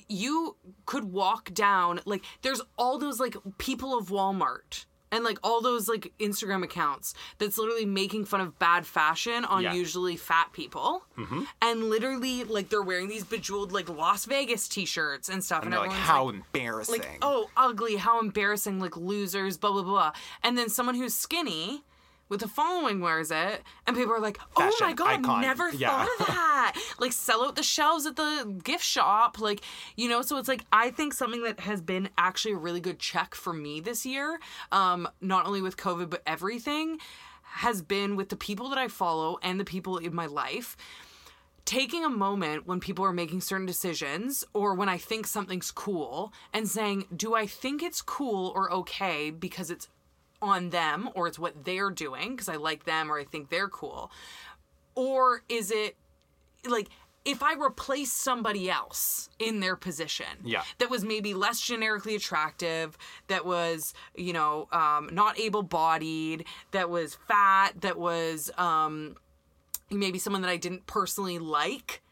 [0.08, 5.62] you could walk down like there's all those like people of Walmart and like all
[5.62, 9.74] those like Instagram accounts that's literally making fun of bad fashion on Yeah.
[9.74, 11.04] usually fat people.
[11.18, 11.44] Mm-hmm.
[11.62, 15.82] And literally like they're wearing these bejeweled like Las Vegas t-shirts and stuff and and,
[15.82, 20.12] like, everyone's "How like, embarrassing!" like, oh, ugly, how embarrassing, like losers, blah blah blah.
[20.44, 21.84] And then someone who's skinny
[22.30, 25.42] with the following wears it, and people are like, "Oh my god, icon.
[25.42, 25.90] never Yeah.
[25.90, 29.62] thought of that!" like, sell out the shelves at the gift shop, like,
[29.96, 30.22] you know.
[30.22, 33.54] So it's like I think something that has been actually a really good check for
[33.54, 34.40] me this year,
[34.72, 37.00] um, not only with COVID but everything,
[37.44, 40.76] has been with the people that I follow and the people in my life
[41.66, 46.32] taking a moment when people are making certain decisions or when I think something's cool
[46.54, 49.88] and saying, do I think it's cool or okay because it's
[50.46, 53.70] on them or it's what they're doing because I like them or I think they're
[53.70, 54.12] cool?
[54.96, 55.96] Or is it
[56.68, 56.90] like
[57.26, 60.64] if I replace somebody else in their position Yeah.
[60.78, 66.90] that was maybe less generically attractive, that was, you know, um, not able bodied, that
[66.90, 69.16] was fat, that was um,
[69.90, 72.04] maybe someone that I didn't personally like,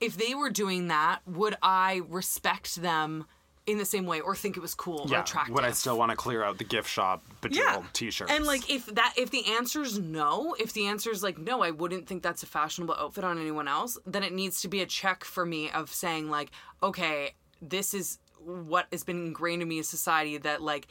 [0.00, 3.26] if they were doing that, would I respect them
[3.66, 5.54] in the same way or think it was cool or yeah, attractive?
[5.54, 8.30] would I still want to clear out the gift shop bejeweled T-shirts?
[8.30, 11.70] And like if that if the answer's no, if the answer is like no, I
[11.70, 14.86] wouldn't think that's a fashionable outfit on anyone else, then it needs to be a
[14.86, 16.50] check for me of saying like,
[16.82, 20.86] okay, this is what has been ingrained in me as society that like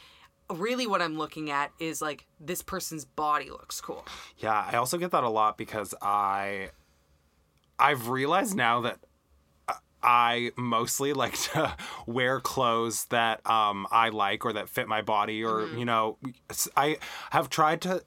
[0.53, 4.05] really what I'm looking at is like this person's body looks cool.
[4.38, 6.69] Yeah, I also get that a lot because I
[7.80, 8.99] I've realized now that
[10.06, 11.76] I mostly like to
[12.06, 15.78] wear clothes that um, I like or that fit my body, or Mm-hmm.
[15.80, 16.18] you know,
[16.78, 16.97] I
[17.32, 18.03] have tried to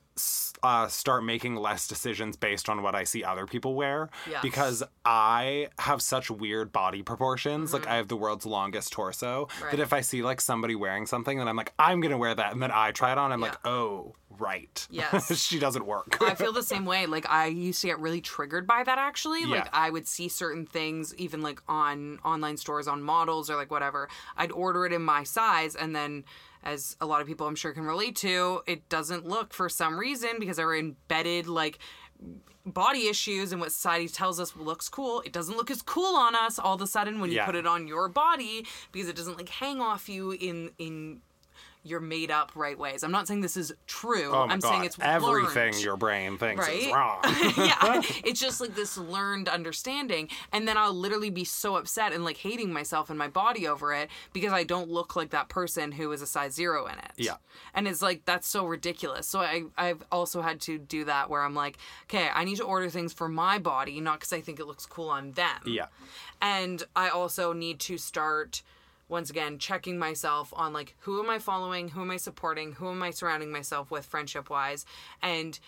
[0.63, 4.43] uh, start making less decisions based on what I see other people wear Yes.
[4.43, 7.73] because I have such weird body proportions.
[7.73, 9.63] Like I have the world's longest torso Mm-hmm.
[9.65, 9.71] Right.
[9.73, 12.53] that if I see like somebody wearing something, then I'm like, I'm gonna wear that,
[12.53, 15.37] and then I try it on, I'm like, oh, right, Yes.
[15.47, 16.19] she doesn't work.
[16.21, 17.07] I feel the same way.
[17.07, 19.45] Like I used to get really triggered by that actually.
[19.47, 23.71] Like I would see certain things even like on online stores on models or like
[23.71, 24.09] whatever.
[24.37, 26.25] I'd order it in my size and then
[26.63, 29.99] as a lot of people I'm sure can relate to, it doesn't look for some
[29.99, 31.79] reason because they're embedded like
[32.67, 35.23] body issues and what society tells us looks cool.
[35.23, 37.47] It doesn't look as cool on us all of a sudden when you Yeah.
[37.47, 41.23] put it on your body because it doesn't like hang off you in in
[41.89, 43.03] your made up right ways.
[43.03, 44.31] I'm not saying this is true.
[44.33, 44.69] Oh my I'm god!
[44.71, 47.21] saying it's everything learned your brain thinks is wrong.
[47.25, 52.25] yeah, it's just like this learned understanding, and then I'll literally be so upset and
[52.25, 55.93] like hating myself and my body over it because I don't look like that person
[55.93, 57.13] who is a size zero in it.
[57.17, 57.37] Yeah.
[57.75, 59.27] and it's like that's so ridiculous.
[59.27, 62.65] So I I've also had to do that where I'm like, okay, I need to
[62.65, 65.61] order things for my body, not because I think it looks cool on them.
[65.67, 65.87] yeah,
[66.41, 68.63] And I also need to start
[69.09, 72.91] once again checking myself on like who am I following, who am I supporting, who
[72.91, 74.85] am I surrounding myself with friendship wise,
[75.23, 75.59] and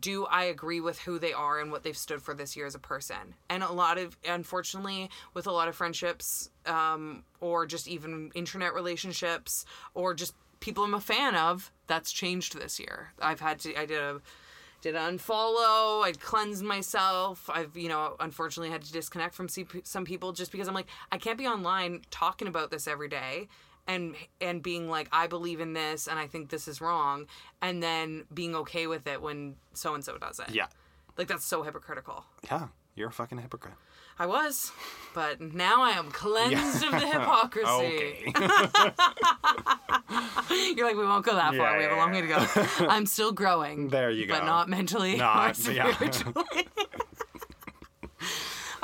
[0.00, 2.74] do I agree with who they are and what they've stood for this year as
[2.74, 3.34] a person?
[3.48, 8.74] And a lot of, unfortunately, with a lot of friendships, um, or just even internet
[8.74, 9.64] relationships,
[9.94, 13.12] or just people I'm a fan of, that's changed this year.
[13.20, 14.20] I've had to, I did a,
[14.84, 16.04] did an unfollow.
[16.04, 17.48] I'd cleansed myself.
[17.48, 19.48] I've, you know, unfortunately had to disconnect from
[19.82, 23.48] some people just because I'm like, I can't be online talking about this every day
[23.86, 27.26] and and being like, I believe in this and I think this is wrong,
[27.62, 30.54] and then being okay with it when so and so does it.
[30.54, 30.66] yeah,
[31.16, 32.24] like that's so hypocritical.
[32.44, 32.68] yeah.
[32.96, 33.74] You're a fucking hypocrite.
[34.18, 34.70] I was,
[35.12, 38.32] but now I am cleansed of the hypocrisy.
[40.76, 41.76] You're like, we won't go that far.
[41.78, 42.46] We have a long way to go.
[42.88, 43.88] I'm still growing.
[43.88, 44.34] There you go.
[44.38, 45.92] But not mentally Not- or yeah.
[45.94, 46.44] spiritually.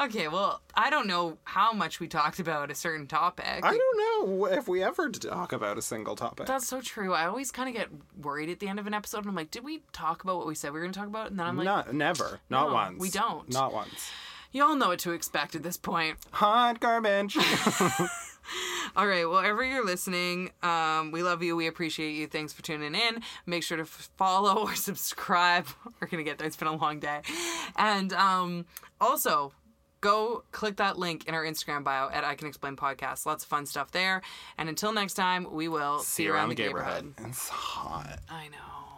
[0.01, 3.61] okay, well, I don't know how much we talked about a certain topic.
[3.62, 3.99] I don't
[4.31, 6.47] know if we ever talk about a single topic.
[6.47, 7.12] That's so true.
[7.12, 7.89] I always kind of get
[8.20, 10.47] worried at the end of an episode, and I'm like, did we talk about what
[10.49, 11.31] we said we were going to talk about?
[11.31, 12.41] And then I'm like, not never.
[12.51, 12.99] Not No, once.
[13.01, 13.49] we don't.
[13.53, 14.11] Not once.
[14.53, 16.18] Y'all know what to expect at this point.
[16.32, 17.36] Hot garbage.
[18.96, 21.55] All right, Well, wherever you're listening, um, we love you.
[21.55, 22.26] We appreciate you.
[22.26, 23.22] Thanks for tuning in.
[23.46, 25.66] Make sure to f- follow or subscribe.
[26.01, 26.46] We're gonna get there.
[26.46, 27.20] It's been a long day,
[27.76, 28.66] and um,
[29.01, 29.53] also
[30.01, 33.26] go click that link in our Instagram bio at I Can Explain Podcast.
[33.26, 34.22] Lots of fun stuff there.
[34.59, 37.14] And until next time, we will see, you around, the neighborhood.
[37.18, 38.18] It's hot.
[38.28, 38.89] I know.